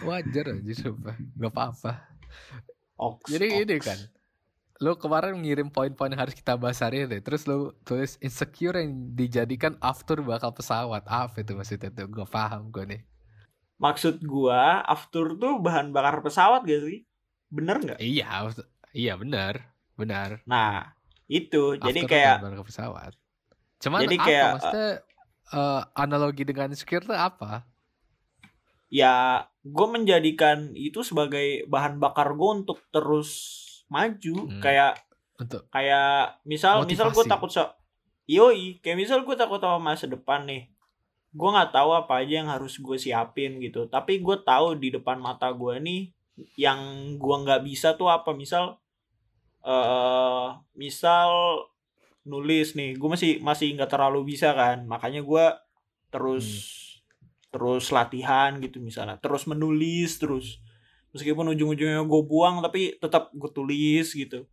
Wajar 0.02 0.44
aja 0.56 0.72
sumpah. 0.72 1.14
Nggak 1.36 1.52
apa-apa. 1.52 1.92
Oks, 2.96 3.28
jadi 3.28 3.46
oks. 3.52 3.60
ini 3.60 3.76
kan 3.78 3.98
lu 4.82 4.98
kemarin 4.98 5.38
ngirim 5.38 5.70
poin-poin 5.70 6.10
yang 6.10 6.26
harus 6.26 6.34
kita 6.34 6.58
bahas 6.58 6.82
hari 6.82 7.06
ini 7.06 7.22
terus 7.22 7.46
lu 7.46 7.70
tulis 7.86 8.18
insecure 8.18 8.74
yang 8.80 9.14
dijadikan 9.14 9.78
after 9.84 10.18
bakal 10.24 10.50
pesawat. 10.50 11.04
Apa 11.06 11.44
itu 11.44 11.54
maksudnya 11.54 11.92
tuh? 11.92 12.10
Gue 12.10 12.26
paham 12.26 12.72
gue 12.72 12.82
nih 12.88 13.02
maksud 13.78 14.22
gua 14.24 14.80
after 14.86 15.34
tuh 15.38 15.58
bahan 15.60 15.90
bakar 15.90 16.22
pesawat 16.22 16.62
gak 16.64 16.82
sih? 16.86 17.04
Bener 17.50 17.76
nggak? 17.82 17.98
Iya 18.02 18.50
iya 18.94 19.18
benar 19.18 19.74
benar 19.98 20.42
nah 20.46 20.94
itu 21.30 21.78
jadi 21.78 22.00
After 22.02 22.10
kayak 22.10 22.34
bakal 22.38 22.50
bakal 22.50 22.66
pesawat. 22.66 23.12
Cuman 23.80 24.00
Jadi 24.04 24.16
apa? 24.16 24.26
kayak, 24.26 24.44
maksudnya 24.56 24.90
eh, 25.54 25.82
analogi 25.94 26.42
dengan 26.44 26.68
tuh 26.72 27.16
apa? 27.16 27.52
Ya 28.92 29.44
gue 29.64 29.86
menjadikan 29.88 30.72
itu 30.76 31.00
sebagai 31.02 31.64
bahan 31.66 31.98
bakar 31.98 32.36
gue 32.36 32.50
untuk 32.64 32.78
terus 32.92 33.30
maju 33.88 34.48
Hmm. 34.48 34.60
kayak 34.60 35.00
untuk 35.40 35.66
kayak 35.70 36.40
misal 36.46 36.84
misal 36.86 37.10
gue 37.12 37.24
Motivasi. 37.24 37.32
takut 37.32 37.50
so 37.52 37.64
yoi 38.24 38.80
kayak 38.80 38.96
misal 39.00 39.20
gue 39.24 39.36
takut 39.36 39.60
sama 39.60 39.92
masa 39.92 40.06
depan 40.08 40.44
nih 40.48 40.70
gue 41.34 41.48
nggak 41.50 41.74
tahu 41.74 41.90
apa 41.98 42.22
aja 42.22 42.46
yang 42.46 42.50
harus 42.50 42.78
gue 42.78 42.94
siapin 42.94 43.58
gitu. 43.58 43.90
Tapi 43.90 44.22
gue 44.22 44.36
tahu 44.38 44.78
di 44.78 44.94
depan 44.94 45.18
mata 45.18 45.50
gue 45.50 45.82
nih 45.82 46.14
yang 46.54 46.78
gue 47.18 47.36
nggak 47.42 47.66
bisa 47.66 47.98
tuh 47.98 48.06
apa? 48.06 48.30
Misal 48.30 48.78
eh 49.66 50.48
misal 50.78 51.28
nulis 52.24 52.78
nih 52.78 52.94
gue 52.94 53.08
masih 53.10 53.42
masih 53.42 53.74
nggak 53.74 53.90
terlalu 53.90 54.30
bisa 54.38 54.54
kan. 54.54 54.86
Makanya 54.86 55.26
gue 55.26 55.46
terus 56.14 56.46
terus 57.50 57.90
latihan 57.90 58.54
gitu 58.62 58.78
misalnya. 58.78 59.18
Terus 59.18 59.50
menulis 59.50 60.22
terus 60.22 60.62
meskipun 61.10 61.50
ujung-ujungnya 61.50 62.06
gue 62.06 62.22
buang 62.26 62.62
tapi 62.62 62.94
tetap 63.02 63.34
gue 63.34 63.50
tulis 63.50 64.06
gitu. 64.14 64.46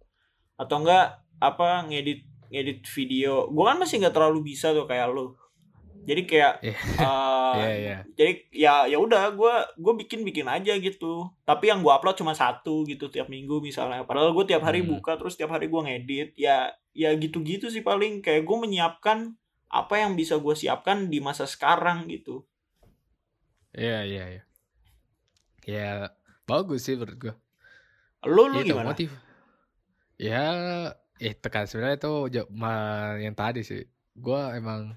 Atau 0.58 0.82
enggak 0.82 1.22
apa 1.38 1.86
ngedit 1.86 2.26
ngedit 2.50 2.90
video. 2.90 3.54
Gue 3.54 3.70
kan 3.70 3.78
masih 3.78 4.02
nggak 4.02 4.18
terlalu 4.18 4.50
bisa 4.50 4.74
tuh 4.74 4.90
kayak 4.90 5.14
lo 5.14 5.38
jadi 6.02 6.22
kayak 6.26 6.54
Iya. 6.62 6.74
eh, 6.74 7.54
Iya, 7.62 7.72
iya. 7.76 7.98
jadi 8.16 8.32
ya 8.50 8.74
ya 8.88 8.98
udah 8.98 9.36
gue 9.36 9.54
gue 9.76 9.94
bikin 10.02 10.24
bikin 10.24 10.48
aja 10.48 10.74
gitu 10.76 11.30
tapi 11.44 11.68
yang 11.68 11.84
gue 11.84 11.92
upload 11.92 12.16
cuma 12.16 12.32
satu 12.32 12.82
gitu 12.86 13.08
tiap 13.08 13.28
minggu 13.28 13.60
misalnya 13.60 14.02
padahal 14.02 14.32
gue 14.32 14.46
tiap 14.48 14.64
hari 14.64 14.82
Hmm. 14.82 14.98
buka 14.98 15.16
terus 15.16 15.36
tiap 15.36 15.52
hari 15.52 15.68
gue 15.68 15.82
ngedit 15.82 16.30
ya 16.36 16.72
ya 16.92 17.12
gitu-gitu 17.14 17.68
sih 17.68 17.82
paling 17.82 18.20
kayak 18.20 18.44
gue 18.44 18.58
menyiapkan 18.58 19.36
apa 19.68 19.96
yang 19.96 20.16
bisa 20.16 20.36
gue 20.36 20.52
siapkan 20.52 21.08
di 21.08 21.20
masa 21.20 21.46
sekarang 21.46 22.08
gitu 22.08 22.44
Iya, 23.72 24.04
iya, 24.04 24.26
iya. 24.28 24.44
Ya, 25.64 25.90
bagus 26.44 26.84
sih 26.84 27.00
menurut 27.00 27.16
gue. 27.16 27.34
lo 28.28 28.52
lo 28.52 28.60
gimana 28.60 28.92
motif. 28.92 29.16
Ya, 30.20 30.44
itu 31.18 31.48
kan 31.48 31.66
sebenarnya 31.66 31.98
itu 31.98 32.14
yang 33.24 33.32
tadi 33.32 33.64
sih. 33.64 33.88
Gue 34.12 34.38
emang 34.54 34.92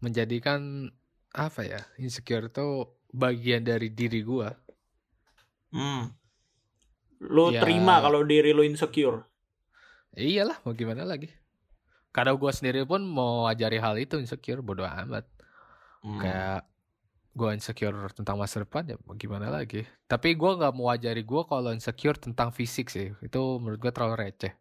menjadikan 0.00 0.90
apa 1.30 1.62
ya 1.62 1.80
insecure 2.00 2.50
itu 2.50 2.90
bagian 3.14 3.62
dari 3.62 3.92
diri 3.92 4.20
gue. 4.24 4.48
hmm. 5.76 6.02
lo 7.30 7.52
Ya. 7.52 7.62
terima 7.62 8.00
kalau 8.00 8.24
diri 8.24 8.50
lo 8.50 8.64
insecure 8.64 9.28
Iyalah, 10.18 10.58
mau 10.66 10.74
gimana 10.74 11.06
lagi? 11.06 11.30
Karena 12.10 12.34
gue 12.34 12.50
sendiri 12.50 12.82
pun 12.82 13.06
mau 13.06 13.46
ajari 13.46 13.78
hal 13.78 13.94
itu 13.94 14.18
insecure, 14.18 14.58
bodo 14.58 14.82
amat. 14.82 15.22
Hmm. 16.02 16.18
Kayak 16.18 16.66
gue 17.30 17.50
insecure 17.54 17.94
tentang 18.10 18.34
masa 18.34 18.66
depan 18.66 18.90
ya 18.90 18.98
mau 19.06 19.14
gimana 19.14 19.46
lagi. 19.46 19.86
Tapi 20.10 20.34
gue 20.34 20.50
nggak 20.58 20.74
mau 20.74 20.90
ajari 20.90 21.22
gue 21.22 21.42
kalau 21.46 21.70
insecure 21.70 22.18
tentang 22.18 22.50
fisik 22.50 22.90
sih. 22.90 23.14
Itu 23.22 23.62
menurut 23.62 23.78
gue 23.78 23.92
terlalu 23.94 24.14
receh. 24.18 24.52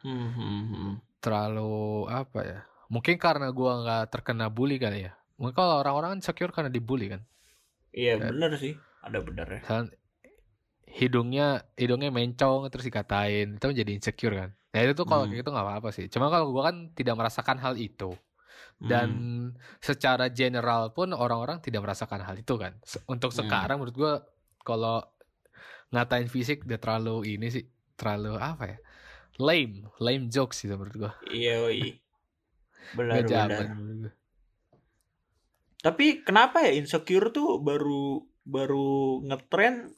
Hmm, 0.00 0.30
hmm, 0.32 0.62
hmm. 0.72 0.94
terlalu 1.18 2.06
apa 2.06 2.40
ya 2.46 2.60
mungkin 2.88 3.16
karena 3.20 3.52
gua 3.52 3.84
nggak 3.84 4.02
terkena 4.12 4.48
bully 4.48 4.76
kali 4.80 5.06
ya. 5.08 5.12
Mungkin 5.38 5.54
kalau 5.54 5.80
orang-orang 5.80 6.16
kan 6.16 6.18
insecure 6.24 6.50
karena 6.50 6.72
dibully 6.72 7.12
kan. 7.12 7.22
Iya 7.94 8.18
Ya. 8.18 8.28
bener 8.32 8.52
sih. 8.58 8.74
Ada 9.04 9.18
bener 9.22 9.46
ya. 9.46 9.60
Misalnya 9.62 9.92
hidungnya 10.88 11.46
hidungnya 11.76 12.10
mencong 12.10 12.66
terus 12.72 12.84
dikatain. 12.88 13.56
Itu 13.60 13.70
menjadi 13.70 13.92
insecure 13.94 14.34
kan. 14.34 14.50
Nah 14.74 14.80
itu 14.84 14.92
tuh 14.98 15.06
kalau 15.06 15.24
Hmm. 15.24 15.32
kayak 15.32 15.40
gitu 15.46 15.50
nggak 15.54 15.66
apa-apa 15.68 15.88
sih. 15.94 16.06
Cuma 16.10 16.28
kalau 16.32 16.50
gua 16.50 16.72
kan 16.72 16.90
tidak 16.96 17.14
merasakan 17.14 17.56
hal 17.60 17.76
itu. 17.78 18.16
Dan 18.78 19.08
Hmm. 19.10 19.58
secara 19.82 20.30
general 20.30 20.90
pun 20.94 21.10
orang-orang 21.14 21.58
tidak 21.62 21.82
merasakan 21.82 22.22
hal 22.22 22.34
itu 22.38 22.54
kan. 22.58 22.78
Untuk 23.06 23.30
Hmm. 23.30 23.38
sekarang 23.44 23.78
menurut 23.78 23.94
gua 23.96 24.12
kalau 24.64 25.02
ngatain 25.94 26.28
fisik 26.28 26.64
udah 26.66 26.78
terlalu 26.80 27.38
ini 27.38 27.48
sih. 27.52 27.64
Terlalu 27.98 28.38
apa 28.38 28.64
ya? 28.66 28.78
Lame. 29.38 29.86
Lame 30.02 30.26
jokes 30.30 30.62
sih 30.62 30.70
menurut 30.70 30.94
gua. 30.94 31.12
Iya 31.30 31.70
benar 32.96 33.22
benar. 33.26 34.12
Tapi 35.78 36.26
kenapa 36.26 36.66
ya 36.66 36.74
insecure 36.74 37.30
tuh 37.30 37.62
baru 37.62 38.26
baru 38.42 39.22
ngetren 39.22 39.94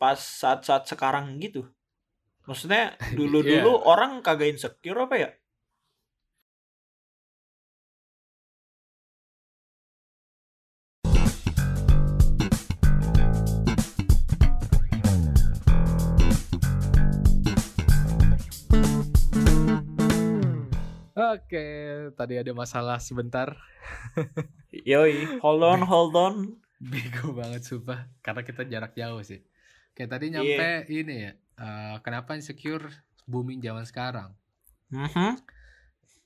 pas 0.00 0.18
saat-saat 0.18 0.90
sekarang 0.90 1.38
gitu? 1.38 1.70
Maksudnya 2.48 2.98
dulu-dulu 3.14 3.70
Iya. 3.78 3.86
orang 3.86 4.18
kagak 4.26 4.58
insecure 4.58 4.98
apa 5.06 5.14
ya? 5.14 5.30
Oke, 21.12 21.64
tadi 22.16 22.40
ada 22.40 22.52
masalah 22.56 22.96
sebentar. 22.96 23.52
Yoi, 24.88 25.28
hold 25.44 25.60
on, 25.60 25.80
hold 25.84 26.16
on. 26.16 26.34
Bego 26.80 27.36
banget 27.36 27.62
sumpah, 27.68 28.08
karena 28.24 28.40
kita 28.42 28.64
jarak 28.64 28.96
jauh 28.96 29.20
sih. 29.20 29.44
Kayak 29.92 30.10
tadi 30.16 30.32
Iya. 30.32 30.34
nyampe 30.40 30.68
ini 30.88 31.14
ya, 31.28 31.32
eh, 31.36 31.96
kenapa 32.00 32.32
insecure 32.32 32.88
booming 33.28 33.60
zaman 33.60 33.84
sekarang? 33.84 34.32
Mhm. 34.88 35.36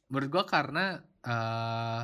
Menurut 0.07 0.29
gua 0.31 0.45
karena 0.47 1.03
eh 1.27 2.03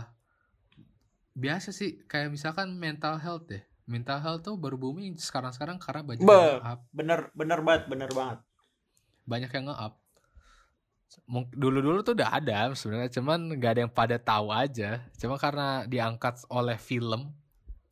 biasa 1.33 1.71
sih, 1.71 2.03
kayak 2.11 2.35
misalkan 2.35 2.75
mental 2.77 3.17
health 3.23 3.47
deh. 3.47 3.63
Mental 3.87 4.19
health 4.19 4.43
tuh 4.43 4.59
baru 4.59 4.75
booming 4.75 5.15
sekarang-sekarang 5.23 5.79
karena 5.79 6.03
banyak 6.03 6.23
Be- 6.23 6.35
yang 6.35 6.59
nge-up, 6.59 6.81
Bener, 6.91 7.21
bener 7.33 7.59
banget, 7.63 7.83
bener 7.87 8.11
banget. 8.11 8.39
banyak 9.23 9.51
yang 9.55 9.65
nge-up. 9.71 10.02
Dulu-dulu 11.53 12.01
tuh 12.01 12.17
udah 12.17 12.31
ada 12.41 12.73
sebenarnya, 12.73 13.13
cuman 13.13 13.59
nggak 13.59 13.73
ada 13.77 13.81
yang 13.85 13.93
pada 13.93 14.17
tahu 14.17 14.49
aja. 14.49 15.05
Cuma 15.21 15.37
karena 15.37 15.85
diangkat 15.85 16.47
oleh 16.49 16.79
film, 16.81 17.35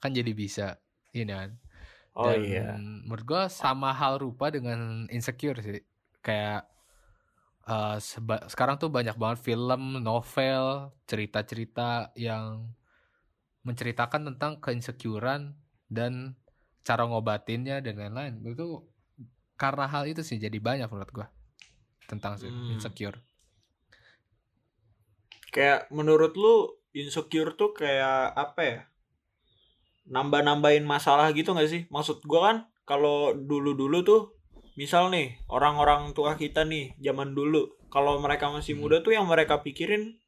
kan 0.01 0.11
jadi 0.13 0.33
bisa 0.33 0.81
ini 1.13 1.33
kan. 1.33 1.51
Oh 2.17 2.31
Dan 2.31 2.41
iya. 2.41 2.77
menurut 3.05 3.25
gua 3.29 3.43
sama 3.53 3.93
hal 3.93 4.21
rupa 4.21 4.49
dengan 4.49 5.05
insecure 5.13 5.61
sih. 5.61 5.81
Kayak 6.21 6.69
seba- 8.03 8.47
sekarang 8.51 8.83
tuh 8.83 8.91
banyak 8.91 9.15
banget 9.15 9.39
film, 9.47 10.03
novel, 10.03 10.91
cerita-cerita 11.07 12.11
yang 12.19 12.67
menceritakan 13.63 14.33
tentang 14.33 14.59
keinsecurean 14.59 15.55
dan 15.87 16.35
cara 16.83 17.05
ngobatinnya 17.05 17.85
dan 17.85 18.01
lain-lain. 18.01 18.41
Itu 18.43 18.89
karena 19.61 19.85
hal 19.87 20.09
itu 20.09 20.25
sih 20.25 20.41
jadi 20.41 20.57
banyak 20.57 20.89
menurut 20.89 21.13
gua 21.13 21.29
tentang 22.11 22.35
Hmm. 22.37 22.75
insecure. 22.75 23.23
Kayak 25.51 25.87
menurut 25.91 26.35
lu 26.35 26.55
insecure 26.93 27.55
tuh 27.55 27.71
kayak 27.71 28.35
apa 28.35 28.61
ya? 28.61 28.79
Nambah-nambahin 30.07 30.83
masalah 30.83 31.31
gitu 31.31 31.55
gak 31.55 31.71
sih? 31.71 31.87
Maksud 31.87 32.23
gua 32.25 32.51
kan 32.51 32.57
kalau 32.83 33.31
dulu-dulu 33.33 34.03
tuh 34.03 34.21
misal 34.75 35.07
nih 35.09 35.39
orang-orang 35.47 36.11
tua 36.11 36.35
kita 36.35 36.67
nih 36.67 36.99
zaman 36.99 37.31
dulu 37.31 37.71
kalau 37.87 38.19
mereka 38.19 38.51
masih 38.51 38.75
Hmm. 38.75 38.83
muda 38.83 38.97
tuh 39.01 39.15
yang 39.15 39.27
mereka 39.27 39.63
pikirin 39.63 40.19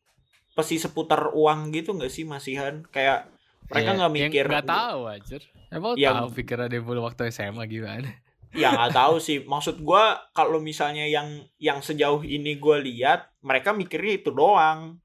pasti 0.52 0.76
seputar 0.76 1.32
uang 1.32 1.70
gitu 1.72 1.94
gak 1.94 2.10
sih 2.10 2.22
masihan? 2.22 2.86
Kayak 2.88 3.30
mereka 3.66 3.88
Eh, 3.88 3.96
nggak 3.96 4.10
yang 4.12 4.28
mikir 4.28 4.44
nggak 4.44 4.68
tahu 4.68 5.00
anjir. 5.08 5.42
Emang 5.72 5.94
Yang- 5.96 6.14
tahu 6.14 6.28
pikiran 6.36 6.66
dia 6.68 6.78
dulu 6.78 7.00
waktu 7.00 7.32
SMA 7.32 7.64
gimana? 7.64 8.10
Ya 8.52 8.68
nggak 8.72 8.92
tahu 8.92 9.16
sih 9.16 9.44
maksud 9.48 9.80
gua 9.80 10.28
kalau 10.36 10.60
misalnya 10.60 11.08
yang 11.08 11.40
yang 11.56 11.80
sejauh 11.80 12.20
ini 12.20 12.60
gua 12.60 12.76
lihat 12.80 13.32
mereka 13.40 13.72
mikirnya 13.72 14.20
itu 14.20 14.30
doang 14.32 15.00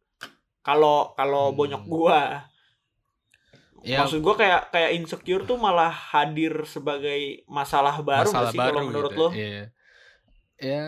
kalau 0.62 1.16
kalau 1.16 1.52
Hmm. 1.52 1.58
bonyok 1.58 1.84
gua 1.88 2.22
Ya, 3.86 4.04
maksud 4.04 4.20
gua 4.20 4.36
kayak 4.36 4.74
kayak 4.74 4.92
insecure 5.00 5.48
tuh 5.48 5.56
malah 5.56 5.94
hadir 5.94 6.66
sebagai 6.68 7.46
masalah 7.48 7.96
baru 8.04 8.28
masalah 8.36 8.52
sih 8.52 8.60
kalau 8.60 8.82
menurut 8.84 9.12
gitu. 9.16 9.22
lo 9.22 9.30
Iya. 9.32 9.64
Ya 10.60 10.88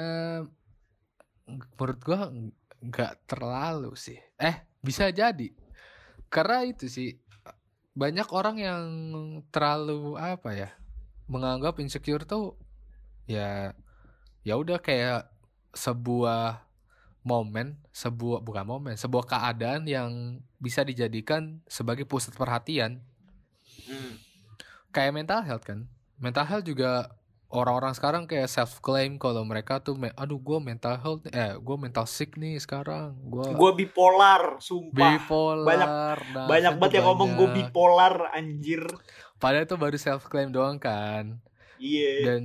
menurut 1.47 1.99
gua 2.03 2.19
nggak 2.83 3.13
terlalu 3.29 3.93
sih. 3.95 4.19
Eh, 4.35 4.67
bisa 4.83 5.07
jadi. 5.15 5.47
Karena 6.27 6.65
itu 6.67 6.91
sih 6.91 7.15
banyak 7.95 8.27
orang 8.35 8.57
yang 8.59 8.83
terlalu 9.53 10.19
apa 10.19 10.49
ya? 10.57 10.69
Menganggap 11.29 11.77
insecure 11.77 12.25
tuh 12.25 12.57
ya 13.23 13.77
ya 14.41 14.57
udah 14.57 14.81
kayak 14.81 15.29
sebuah 15.71 16.65
momen, 17.21 17.77
sebuah 17.93 18.41
bukan 18.41 18.65
momen, 18.65 18.95
sebuah 18.97 19.27
keadaan 19.27 19.85
yang 19.85 20.09
bisa 20.57 20.81
dijadikan 20.81 21.61
sebagai 21.69 22.09
pusat 22.09 22.33
perhatian. 22.33 23.03
Hmm. 23.85 24.17
Kayak 24.89 25.13
mental 25.13 25.41
health 25.45 25.61
kan. 25.61 25.85
Mental 26.17 26.47
health 26.47 26.65
juga 26.65 27.13
orang-orang 27.49 27.93
sekarang 27.93 28.23
kayak 28.29 28.45
self 28.45 28.77
claim 28.79 29.17
kalau 29.17 29.41
mereka 29.41 29.81
tuh 29.81 29.97
aduh 30.13 30.37
gue 30.37 30.57
mental 30.61 30.95
health 31.01 31.25
eh 31.27 31.57
gue 31.57 31.75
mental 31.81 32.05
sick 32.05 32.37
nih 32.37 32.61
sekarang 32.61 33.17
gue 33.25 33.41
Gue 33.57 33.71
bipolar, 33.73 34.61
sumpah. 34.61 35.17
bipolar 35.17 35.65
Banyak- 35.65 35.89
nah, 36.29 36.45
banyak 36.45 36.71
kan 36.71 36.79
banget 36.79 36.93
yang 37.01 37.05
ngomong 37.09 37.29
gue 37.35 37.47
bipolar, 37.57 38.15
anjir. 38.31 38.85
Padahal 39.39 39.63
itu 39.63 39.75
baru 39.75 39.95
self 39.95 40.27
claim 40.27 40.51
doang 40.51 40.77
kan 40.77 41.39
Iya. 41.79 42.27
dan 42.27 42.43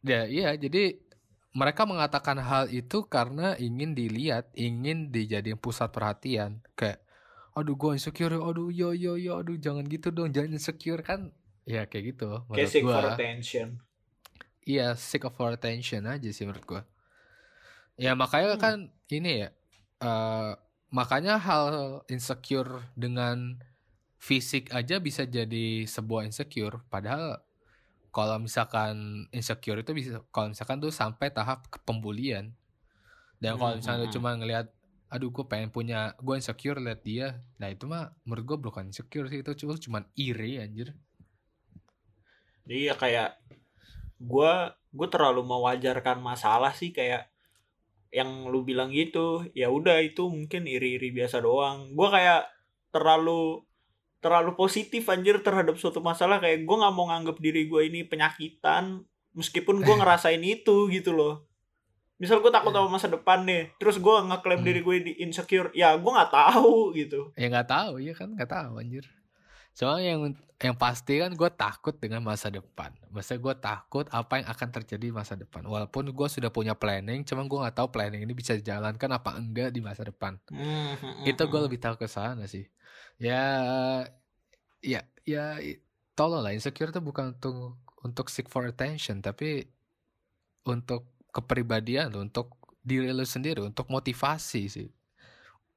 ya 0.00 0.24
iya 0.24 0.56
jadi 0.56 0.96
mereka 1.52 1.84
mengatakan 1.84 2.40
hal 2.40 2.66
itu 2.66 3.04
karena 3.04 3.52
ingin 3.54 3.92
dilihat 3.92 4.48
ingin 4.54 5.10
dijadiin 5.10 5.60
pusat 5.60 5.92
perhatian 5.92 6.64
kayak 6.72 7.04
aduh 7.52 7.74
gue 7.74 7.90
insecure 7.94 8.32
aduh 8.32 8.70
yo 8.70 8.90
yo 8.90 9.14
yo 9.14 9.38
aduh 9.38 9.54
jangan 9.54 9.84
gitu 9.84 10.08
dong 10.08 10.30
jangan 10.30 10.56
insecure 10.56 11.02
kan 11.02 11.28
ya 11.66 11.84
kayak 11.84 12.16
gitu 12.16 12.30
Kayak 12.32 12.48
menurut 12.48 12.70
seek 12.70 12.82
gua 12.82 12.94
for 12.94 13.06
attention. 13.12 13.68
iya 14.64 14.86
seek 14.94 15.24
for 15.28 15.50
attention 15.50 16.02
aja 16.06 16.30
sih 16.30 16.48
menurut 16.48 16.64
gua 16.64 16.82
ya 18.00 18.16
makanya 18.16 18.56
Hmm. 18.56 18.62
kan 18.62 18.76
ini 19.10 19.44
ya 19.44 19.48
eh, 20.00 20.52
makanya 20.88 21.36
hal 21.36 21.64
insecure 22.08 22.80
dengan 22.96 23.60
fisik 24.26 24.64
aja 24.78 24.96
bisa 25.08 25.22
jadi 25.36 25.66
sebuah 25.94 26.22
insecure. 26.28 26.76
Padahal 26.92 27.40
kalau 28.16 28.36
misalkan 28.46 29.26
insecure 29.38 29.80
itu 29.84 29.92
bisa 29.98 30.10
kalau 30.34 30.48
misalkan 30.54 30.78
tuh 30.84 30.92
sampai 31.02 31.28
tahap 31.38 31.60
pembulian. 31.88 32.46
Dan 33.42 33.52
kalau 33.60 33.74
Hmm, 33.74 33.80
misalnya 33.80 34.06
hmm, 34.06 34.14
cuma 34.14 34.30
ngelihat 34.38 34.66
aduh 35.14 35.30
gue 35.34 35.44
pengen 35.50 35.70
punya 35.76 36.14
gue 36.26 36.34
insecure 36.40 36.78
lihat 36.86 37.00
dia. 37.06 37.28
Nah 37.60 37.68
itu 37.74 37.84
mah 37.92 38.12
menurut 38.26 38.44
gue 38.50 38.58
bukan 38.70 38.84
insecure 38.92 39.26
sih 39.32 39.40
itu 39.44 39.52
cuma 39.64 39.74
cuman 39.78 40.04
iri 40.18 40.60
anjir. 40.64 40.88
Iya 42.78 42.92
kayak 43.02 43.28
gue 44.30 44.52
gue 44.98 45.08
terlalu 45.14 45.42
mewajarkan 45.52 46.18
masalah 46.30 46.72
sih 46.80 46.90
kayak 46.98 47.22
yang 48.18 48.30
lu 48.52 48.60
bilang 48.68 48.90
gitu. 49.00 49.46
Ya 49.60 49.66
udah 49.78 49.96
itu 50.08 50.22
mungkin 50.36 50.62
iri-iri 50.74 51.08
biasa 51.18 51.36
doang. 51.46 51.78
Gue 51.98 52.08
kayak 52.16 52.40
terlalu 52.94 53.62
terlalu 54.20 54.52
positif 54.54 55.08
anjir 55.08 55.40
terhadap 55.40 55.80
suatu 55.80 56.04
masalah. 56.04 56.38
Kayak 56.38 56.68
gue 56.68 56.76
nggak 56.76 56.94
mau 56.94 57.08
nganggap 57.08 57.36
diri 57.40 57.66
gue 57.66 57.82
ini 57.88 58.04
penyakitan 58.04 59.02
meskipun 59.32 59.80
gue 59.80 59.94
ngerasain 60.00 60.40
itu 60.44 60.86
gitu 60.92 61.16
loh. 61.16 61.48
Misal 62.20 62.44
gue 62.44 62.52
takut 62.52 62.68
sama 62.68 63.00
masa 63.00 63.08
depan 63.08 63.48
nih 63.48 63.72
terus 63.80 63.96
gue 63.96 64.12
ngeklaim 64.12 64.60
Hmm. 64.60 64.68
diri 64.68 64.80
gue 64.84 64.96
di 65.00 65.12
insecure 65.24 65.72
ya 65.72 65.96
gue 65.96 66.10
nggak 66.12 66.32
tahu 66.32 66.92
gitu. 66.92 67.32
Ya 67.34 67.48
nggak 67.48 67.68
tahu 67.68 67.96
ya 67.98 68.12
kan 68.12 68.36
nggak 68.36 68.50
tahu 68.52 68.76
anjir. 68.76 69.08
Soalnya 69.72 70.12
yang 70.12 70.20
yang 70.60 70.76
pasti 70.76 71.16
kan 71.16 71.32
gue 71.32 71.50
takut 71.56 71.96
dengan 71.96 72.20
masa 72.20 72.52
depan. 72.52 72.92
Maksudnya 73.08 73.40
gue 73.40 73.54
takut 73.64 74.04
apa 74.12 74.44
yang 74.44 74.46
akan 74.52 74.68
terjadi 74.68 75.08
di 75.08 75.14
masa 75.16 75.32
depan. 75.32 75.64
Walaupun 75.64 76.12
gue 76.12 76.28
sudah 76.28 76.52
punya 76.52 76.76
planning 76.76 77.24
cuman 77.24 77.48
gue 77.48 77.58
nggak 77.64 77.76
tahu 77.80 77.88
planning 77.88 78.28
ini 78.28 78.36
bisa 78.36 78.52
dijalankan 78.52 79.08
apa 79.16 79.40
enggak 79.40 79.72
di 79.72 79.80
masa 79.80 80.04
depan. 80.04 80.36
Hmm, 80.52 81.00
hmm, 81.00 81.24
itu 81.24 81.40
gue 81.40 81.56
hmm. 81.56 81.66
lebih 81.72 81.80
tahu 81.80 81.96
ke 81.96 82.04
sana 82.04 82.44
sih 82.44 82.68
ya 83.20 83.44
ya 84.80 85.00
ya 85.28 85.44
tolong 86.16 86.40
lah 86.40 86.52
insecure 86.56 86.88
itu 86.90 87.00
bukan 87.04 87.36
untuk 87.36 87.76
untuk 88.00 88.26
seek 88.32 88.48
for 88.48 88.64
attention 88.64 89.20
tapi 89.20 89.68
untuk 90.64 91.04
kepribadian 91.30 92.10
untuk 92.16 92.56
diri 92.80 93.12
lu 93.12 93.28
sendiri 93.28 93.60
untuk 93.60 93.86
motivasi 93.92 94.62
sih 94.66 94.88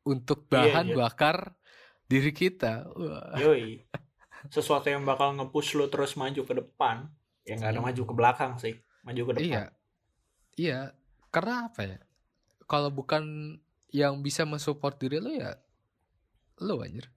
untuk 0.08 0.48
Iya, 0.48 0.52
bahan 0.52 0.86
iya. 0.92 0.96
bakar 1.00 1.56
diri 2.08 2.32
kita. 2.36 2.84
Yoi. 3.40 3.88
Sesuatu 4.52 4.92
yang 4.92 5.08
bakal 5.08 5.32
nge-push 5.40 5.80
lo 5.80 5.88
terus 5.88 6.20
maju 6.20 6.44
ke 6.44 6.54
depan. 6.54 7.08
Ya 7.48 7.56
nggak 7.56 7.72
ada 7.72 7.80
Hmm. 7.80 7.88
maju 7.88 8.02
ke 8.04 8.14
belakang 8.14 8.52
sih. 8.60 8.76
Maju 9.04 9.22
ke 9.32 9.34
depan. 9.40 9.44
iya 9.48 9.64
iya 10.56 10.80
karena 11.32 11.68
apa 11.68 11.82
ya 11.84 12.00
kalau 12.68 12.92
bukan 12.92 13.24
yang 13.90 14.22
bisa 14.22 14.44
mensupport 14.44 14.96
diri 14.96 15.18
lu 15.20 15.32
ya 15.34 15.56
lu 16.62 16.80
anjir 16.80 17.08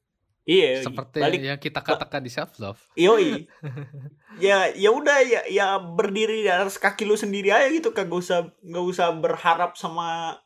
Iya. 0.46 0.78
seperti 0.80 1.18
Balik. 1.18 1.40
yang 1.42 1.58
kita 1.58 1.82
katakan 1.82 2.22
di 2.22 2.30
self 2.30 2.54
love 2.56 2.78
Yoi. 2.94 3.50
ya 4.38 4.70
ya 4.70 4.90
udah 4.90 5.18
ya 5.20 5.42
ya 5.44 5.66
berdiri 5.76 6.40
di 6.40 6.48
atas 6.48 6.76
kaki 6.76 7.02
lu 7.02 7.14
sendiri 7.14 7.50
aja 7.50 7.66
gitu 7.68 7.90
kagak 7.90 8.14
usah 8.14 8.38
nggak 8.60 8.86
usah 8.86 9.10
berharap 9.12 9.74
sama 9.74 10.38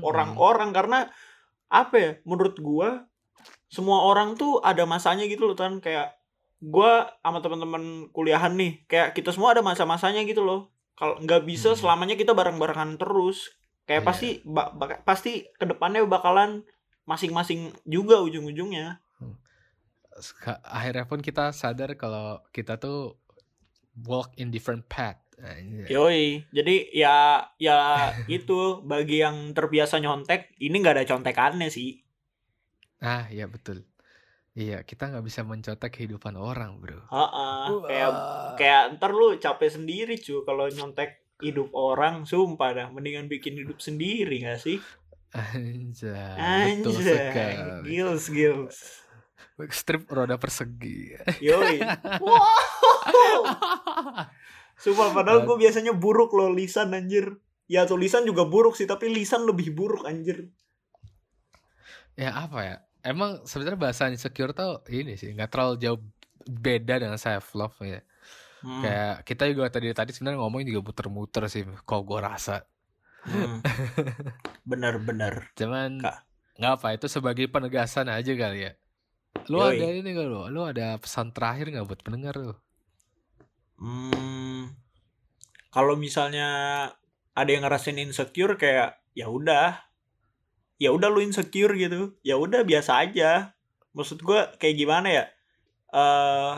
orang-orang 0.00 0.70
karena 0.70 0.98
apa 1.66 1.94
ya 1.94 2.10
menurut 2.22 2.56
gua 2.56 3.04
semua 3.66 4.04
orang 4.04 4.36
tuh 4.36 4.62
ada 4.62 4.84
masanya 4.84 5.26
gitu 5.26 5.44
loh 5.44 5.52
kan 5.54 5.76
kayak 5.78 6.14
gua 6.58 7.10
sama 7.18 7.40
teman-teman 7.40 7.82
kuliahan 8.08 8.54
nih 8.54 8.86
kayak 8.86 9.12
kita 9.12 9.34
semua 9.34 9.52
ada 9.52 9.60
masa-masanya 9.60 10.22
gitu 10.22 10.40
loh 10.40 10.70
kalau 10.94 11.18
nggak 11.18 11.42
bisa 11.42 11.72
Hmm. 11.72 11.80
selamanya 11.82 12.14
kita 12.14 12.30
bareng-barengan 12.30 12.94
terus 12.94 13.50
kayak 13.82 14.00
Iya. 14.00 14.06
pasti 14.06 14.28
ba- 14.46 14.70
bak- 14.70 15.02
pasti 15.02 15.44
ke 15.50 15.66
depannya 15.66 16.06
bakalan 16.06 16.62
masing-masing 17.02 17.74
juga 17.82 18.22
ujung-ujungnya 18.22 19.01
akhirnya 20.64 21.04
pun 21.10 21.20
kita 21.24 21.52
sadar 21.52 21.90
kalau 21.96 22.40
kita 22.52 22.76
tuh 22.78 23.16
walk 24.08 24.30
in 24.40 24.48
different 24.54 24.84
path 24.88 25.18
Anjay. 25.42 25.90
Yoi, 25.90 26.46
jadi 26.54 26.74
ya 26.94 27.16
ya 27.58 27.76
itu 28.30 28.78
bagi 28.86 29.18
yang 29.26 29.50
terbiasa 29.58 29.98
nyontek, 29.98 30.54
ini 30.62 30.74
nggak 30.78 30.94
ada 31.02 31.06
contekannya 31.10 31.66
sih. 31.66 31.98
ah 33.12 33.24
iya 33.34 33.44
betul 33.54 33.78
iya 34.62 34.78
kita 34.88 35.02
nggak 35.10 35.26
bisa 35.28 35.40
mencontek 35.50 35.90
kehidupan 35.96 36.34
orang 36.50 36.72
bro 36.82 37.00
Heeh, 37.12 37.62
kayak 37.88 38.10
Wah. 38.14 38.54
kayak 38.58 38.82
ntar 38.96 39.10
lu 39.18 39.26
capek 39.44 39.70
sendiri 39.76 40.14
cu 40.26 40.34
kalau 40.48 40.64
nyontek 40.76 41.10
hidup 41.46 41.68
orang, 41.88 42.14
sumpah 42.30 42.70
dah, 42.78 42.86
mendingan 42.94 43.26
bikin 43.32 43.54
hidup 43.60 43.78
sendiri 43.86 44.34
gak 44.46 44.58
sih? 44.66 44.78
Anjay, 45.32 46.62
betul 46.62 47.00
Anjay, 47.00 47.00
sekali. 47.00 47.96
gils 47.96 48.24
gils. 48.36 48.76
Strip 49.70 50.08
roda 50.10 50.36
persegi. 50.36 51.14
Yoi, 51.38 51.78
wow. 52.18 53.42
Sumpah 54.74 55.14
padahal 55.14 55.46
gue 55.46 55.56
biasanya 55.60 55.94
buruk 55.94 56.34
loh 56.34 56.50
lisan 56.50 56.90
anjir. 56.96 57.38
Ya 57.70 57.86
tulisan 57.86 58.26
juga 58.26 58.42
buruk 58.44 58.74
sih, 58.74 58.84
tapi 58.84 59.08
lisan 59.08 59.46
lebih 59.46 59.70
buruk 59.72 60.02
anjir. 60.04 60.50
ya 62.12 62.34
apa 62.36 62.58
ya? 62.60 62.76
Emang 63.02 63.42
sebenarnya 63.48 63.80
bahasa 63.80 64.06
insecure 64.12 64.52
tuh 64.52 64.84
ini 64.92 65.16
sih 65.16 65.32
nggak 65.32 65.48
terlalu 65.50 65.74
jauh 65.80 66.00
beda 66.44 66.98
dengan 66.98 67.16
self 67.16 67.54
love 67.54 67.76
ya. 67.82 68.00
Hmm, 68.62 68.82
Kayak 68.82 69.14
kita 69.26 69.42
juga 69.50 69.70
tadi 69.70 69.90
tadi 69.90 70.10
sebenarnya 70.14 70.38
ngomongin 70.38 70.66
juga 70.74 70.80
muter-muter 70.90 71.42
sih. 71.48 71.62
Kok 71.64 72.02
gue 72.02 72.18
rasa. 72.20 72.62
hmm. 73.26 73.58
Bener-bener. 74.70 75.50
Cuman 75.54 76.02
nggak 76.58 76.72
apa 76.78 76.88
itu 76.94 77.06
sebagai 77.08 77.46
penegasan 77.48 78.10
aja 78.10 78.32
kali 78.34 78.68
ya. 78.70 78.72
Lu 79.50 79.58
Yoi. 79.58 79.80
ada 79.80 79.86
ini 79.90 80.10
gak 80.14 80.28
lu? 80.28 80.42
Lu 80.52 80.62
ada 80.62 80.96
pesan 81.02 81.34
terakhir 81.34 81.72
nggak 81.72 81.86
buat 81.88 82.00
pendengar 82.04 82.34
lu? 82.38 82.54
Hmm, 83.82 84.70
kalau 85.74 85.98
misalnya 85.98 86.48
ada 87.34 87.50
yang 87.50 87.66
ngerasain 87.66 87.98
insecure 87.98 88.54
kayak 88.54 89.02
ya 89.18 89.26
udah, 89.26 89.82
ya 90.78 90.94
udah 90.94 91.08
lu 91.10 91.18
insecure 91.24 91.74
gitu, 91.74 92.14
ya 92.22 92.38
udah 92.38 92.62
biasa 92.62 93.02
aja. 93.02 93.58
Maksud 93.92 94.22
gua 94.22 94.54
kayak 94.56 94.78
gimana 94.78 95.08
ya? 95.10 95.24
Eh, 95.92 96.54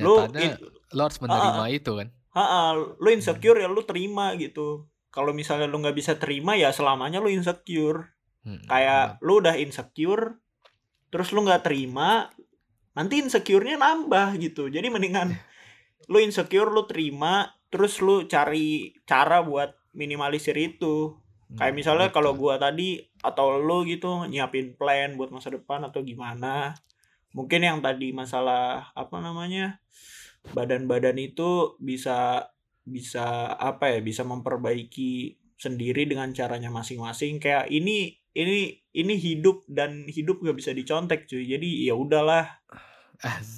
lu, 0.00 0.26
Kenyataannya 0.26 0.58
lu 0.96 1.00
harus 1.02 1.18
menerima 1.20 1.64
itu 1.70 1.92
kan. 2.00 2.08
ha 2.32 2.72
lu 2.74 3.08
insecure 3.12 3.60
ya 3.60 3.68
lu 3.68 3.84
terima 3.84 4.32
gitu. 4.40 4.88
Kalau 5.12 5.36
misalnya 5.36 5.68
lu 5.68 5.84
nggak 5.84 5.92
bisa 5.92 6.16
terima 6.16 6.56
ya 6.56 6.72
selamanya 6.72 7.20
lu 7.20 7.28
insecure. 7.28 8.08
Hmm, 8.42 8.64
Kayak 8.66 9.20
lu 9.22 9.38
udah 9.44 9.54
insecure, 9.60 10.41
terus 11.12 11.30
lu 11.36 11.44
nggak 11.44 11.68
terima, 11.68 12.32
nanti 12.96 13.20
insecure-nya 13.22 13.76
nambah 13.78 14.40
gitu. 14.40 14.72
Jadi 14.72 14.88
mendingan 14.88 15.36
lu 16.12 16.18
insecure 16.24 16.72
lu 16.72 16.88
terima, 16.88 17.52
terus 17.70 18.00
lu 18.00 18.24
cari 18.26 18.96
cara 19.04 19.44
buat 19.44 19.76
minimalisir 19.94 20.56
itu. 20.56 21.16
Kayak 21.58 21.72
Hmm, 21.72 21.76
misalnya 21.76 22.08
kalau 22.16 22.32
betul. 22.32 22.40
gua 22.40 22.54
tadi 22.56 22.98
atau 23.20 23.60
lu 23.60 23.84
gitu 23.84 24.24
nyiapin 24.26 24.72
plan 24.80 25.14
buat 25.20 25.28
masa 25.30 25.52
depan 25.52 25.84
atau 25.84 26.00
gimana. 26.00 26.72
Mungkin 27.36 27.60
yang 27.64 27.78
tadi 27.84 28.12
masalah 28.12 28.92
apa 28.96 29.16
namanya? 29.20 29.80
badan-badan 30.50 31.18
itu 31.22 31.78
bisa 31.78 32.50
bisa 32.82 33.54
apa 33.54 33.94
ya? 33.94 34.00
Bisa 34.02 34.26
memperbaiki 34.26 35.38
sendiri 35.54 36.10
dengan 36.10 36.34
caranya 36.34 36.74
masing-masing 36.74 37.38
kayak 37.38 37.70
ini 37.70 38.18
ini 38.32 38.80
ini 38.92 39.14
hidup 39.16 39.64
dan 39.68 40.08
hidup 40.08 40.40
gak 40.40 40.56
bisa 40.56 40.72
dicontek 40.72 41.28
cuy. 41.28 41.44
Jadi 41.44 41.86
ya 41.86 41.94
udahlah. 41.94 42.48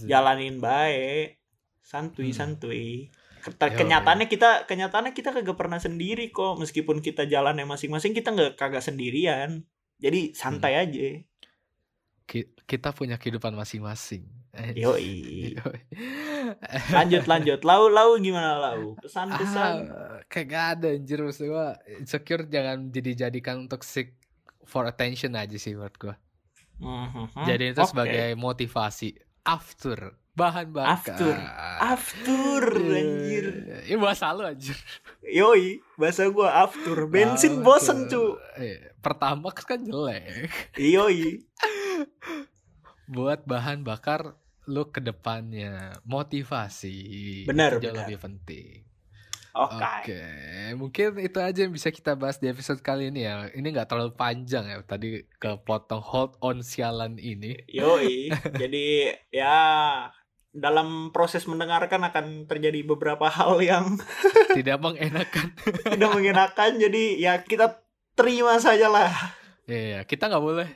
Jalanin 0.05 0.61
baik. 0.61 1.41
Santuy 1.81 2.33
Hmm. 2.33 2.37
santuy. 2.37 3.09
Yo, 3.45 3.53
kenyataannya 3.53 4.25
kita 4.25 4.65
kenyataannya 4.65 5.13
kita 5.13 5.31
kagak 5.31 5.57
pernah 5.57 5.77
sendiri 5.77 6.33
kok. 6.33 6.57
Meskipun 6.57 7.05
kita 7.05 7.29
jalannya 7.29 7.69
masing-masing 7.69 8.17
kita 8.17 8.33
nggak 8.33 8.57
kagak 8.57 8.81
sendirian. 8.81 9.69
Jadi 10.01 10.33
santai 10.33 10.75
Hmm. 10.75 10.83
aja. 10.89 11.09
Ki- 12.25 12.57
kita 12.65 12.97
punya 12.97 13.21
kehidupan 13.21 13.53
masing-masing. 13.53 14.25
yoi. 14.73 15.53
Yoi. 15.61 15.81
lanjut 16.95 17.25
lanjut. 17.29 17.61
Lau 17.67 17.91
lau 17.93 18.17
gimana 18.17 18.57
lau? 18.57 18.97
Pesan 18.97 19.29
pesan 19.29 19.91
Ah, 19.93 20.23
kayak 20.31 20.47
gak 20.49 20.67
ada 20.79 20.89
anjir. 20.95 21.21
Maksud 21.21 21.51
gua 21.51 21.77
insecure 22.01 22.49
jangan 22.49 22.89
jadi 22.89 23.29
jadikan 23.29 23.69
untuk 23.69 23.85
seek 23.85 24.17
for 24.65 24.85
attention 24.85 25.33
aja 25.33 25.55
sih 25.55 25.73
menurut 25.73 25.97
gua. 25.97 26.15
Mhm. 26.77 27.45
Jadi 27.45 27.65
itu 27.71 27.79
Oke. 27.79 27.89
sebagai 27.89 28.29
motivasi 28.35 29.15
after 29.43 29.99
bahan 30.33 30.67
bakar. 30.69 31.15
After. 31.15 31.35
after 31.79 32.63
anjir 32.75 33.47
Ini 33.85 33.95
bahasa 33.97 34.31
lu 34.31 34.43
anjir. 34.43 34.75
yoi 35.23 35.79
bahasa 35.95 36.27
gua 36.27 36.51
after 36.61 37.07
bensin 37.07 37.55
After. 37.55 37.63
bosen 37.63 37.99
cu 38.05 38.35
Eh, 38.57 38.91
pertama 38.99 39.53
kan 39.53 39.79
jelek. 39.79 40.51
yoi 40.75 41.39
Buat 43.07 43.45
bahan 43.45 43.85
bakar 43.85 44.35
lu 44.65 44.89
ke 44.89 44.99
depannya 44.99 45.93
motivasi. 46.03 47.45
Benar, 47.45 47.77
Itu 47.77 47.85
jauh 47.85 47.93
benar. 47.93 48.09
lebih 48.09 48.19
penting. 48.19 48.81
Oke 49.55 49.79
Oke, 50.05 50.21
mungkin 50.75 51.23
itu 51.23 51.39
aja 51.39 51.59
yang 51.65 51.73
bisa 51.73 51.89
kita 51.95 52.19
bahas 52.19 52.43
di 52.43 52.51
episode 52.51 52.83
kali 52.83 53.09
ini 53.15 53.25
ya. 53.25 53.47
Ini 53.55 53.65
nggak 53.65 53.87
terlalu 53.89 54.13
panjang 54.19 54.67
ya. 54.67 54.83
Tadi 54.83 55.23
kepotong 55.39 56.03
hold 56.03 56.35
on 56.43 56.61
sialan 56.61 57.17
ini. 57.23 57.55
Yoi, 57.71 58.35
jadi 58.61 59.15
ya 59.31 59.57
dalam 60.55 61.11
proses 61.11 61.47
mendengarkan 61.51 62.03
akan 62.07 62.47
terjadi 62.47 62.87
beberapa 62.87 63.27
hal 63.27 63.59
yang 63.59 63.99
Tidak 64.59 64.79
mengenakan. 64.79 65.51
tidak 65.95 66.11
mengenakan. 66.15 66.71
Jadi 66.79 67.19
ya 67.19 67.43
kita 67.43 67.83
terima 68.15 68.59
saja 68.63 68.87
lah. 68.87 69.11
Iya, 69.67 70.07
kita 70.07 70.31
nggak 70.31 70.45
boleh, 70.45 70.69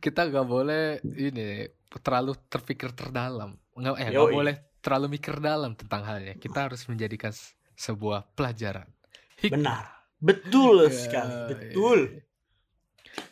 kita 0.00 0.28
nggak 0.30 0.46
boleh 0.48 1.04
ini 1.04 1.68
terlalu 2.00 2.32
terpikir 2.48 2.92
terdalam. 2.96 3.60
Nggak, 3.76 3.94
eh 4.00 4.08
nggak 4.12 4.32
boleh 4.32 4.56
terlalu 4.80 5.18
mikir 5.18 5.42
dalam 5.42 5.74
tentang 5.74 6.06
halnya. 6.06 6.38
Kita 6.38 6.70
harus 6.70 6.86
menjadikan 6.86 7.34
sebuah 7.76 8.32
pelajaran. 8.32 8.88
Hikmah. 9.36 9.52
Benar, 9.60 9.84
betul 10.18 10.88
Ya, 10.88 10.90
sekali, 10.90 11.30
iya. 11.30 11.46
betul. 11.46 11.98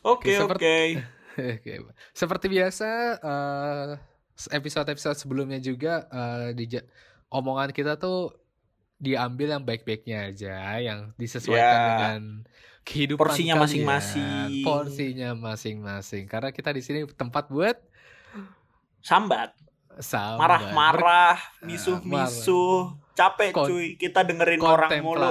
Oke 0.05 0.33
oke. 0.39 0.79
Oke, 1.35 1.73
seperti 2.21 2.47
biasa 2.47 2.89
eh, 3.19 3.91
episode-episode 4.53 5.17
sebelumnya 5.19 5.59
juga 5.59 6.07
eh, 6.07 6.53
di 6.53 6.69
omongan 7.29 7.73
kita 7.73 7.97
tuh 7.97 8.31
diambil 8.95 9.59
yang 9.59 9.65
baik-baiknya 9.65 10.31
aja, 10.31 10.55
yang 10.79 11.11
disesuaikan 11.19 11.59
Ya. 11.59 11.85
dengan 11.91 12.21
kehidupan 12.85 13.21
Porsinya 13.27 13.59
kalian. 13.59 13.65
masing-masing. 13.67 14.63
Porsinya 14.63 15.31
masing-masing. 15.35 16.25
Karena 16.25 16.53
kita 16.53 16.71
di 16.71 16.81
sini 16.81 17.05
tempat 17.11 17.49
buat 17.49 17.77
Sambat, 19.01 19.53
sambat, 20.01 20.41
marah-marah, 20.41 21.37
misuh-misuh, 21.61 22.97
capek 23.15 23.51
Kon- 23.55 23.71
cuy. 23.71 23.95
Kita 23.95 24.23
dengerin 24.23 24.59
orang 24.59 24.91
mulu. 25.01 25.23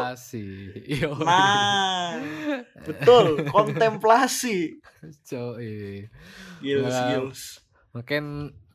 Yoi. 1.03 1.19
Nah, 1.21 2.15
betul, 2.81 3.43
kontemplasi. 3.47 4.79
Coy. 5.21 6.07
Gils, 6.59 6.87
Wow. 6.89 7.07
gils. 7.11 7.41
Mungkin 7.91 8.23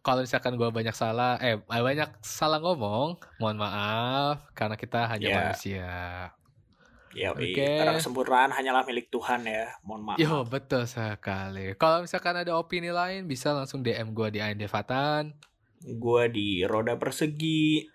kalau 0.01 0.23
misalkan 0.23 0.55
gua 0.55 0.69
banyak 0.69 0.93
salah, 0.93 1.41
eh 1.41 1.57
banyak 1.61 2.21
salah 2.21 2.61
ngomong, 2.61 3.17
mohon 3.37 3.59
maaf 3.59 4.45
karena 4.53 4.77
kita 4.77 5.09
hanya 5.09 5.27
Ya. 5.27 5.37
manusia. 5.43 5.91
Ya, 7.17 7.33
Oke. 7.33 7.57
karena 7.57 7.97
kesempurnaan 7.97 8.53
hanyalah 8.53 8.85
milik 8.85 9.09
Tuhan 9.09 9.43
ya. 9.43 9.73
Mohon 9.81 10.03
maaf. 10.05 10.19
Yo 10.21 10.45
betul 10.45 10.85
sekali. 10.85 11.73
Kalau 11.75 12.05
misalkan 12.05 12.37
ada 12.37 12.53
opini 12.55 12.93
lain 12.93 13.25
bisa 13.25 13.57
langsung 13.57 13.81
DM 13.81 14.13
gua 14.13 14.29
di 14.29 14.39
AND 14.39 14.61
Fatan. 14.69 15.33
Gua 15.97 16.29
di 16.29 16.63
roda 16.63 16.95
persegi. 16.95 17.89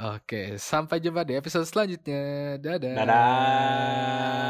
Oke, 0.00 0.56
sampai 0.56 0.96
jumpa 0.96 1.28
di 1.28 1.36
episode 1.36 1.68
selanjutnya. 1.68 2.56
Dadah. 2.56 2.94
Dadah. 3.04 4.40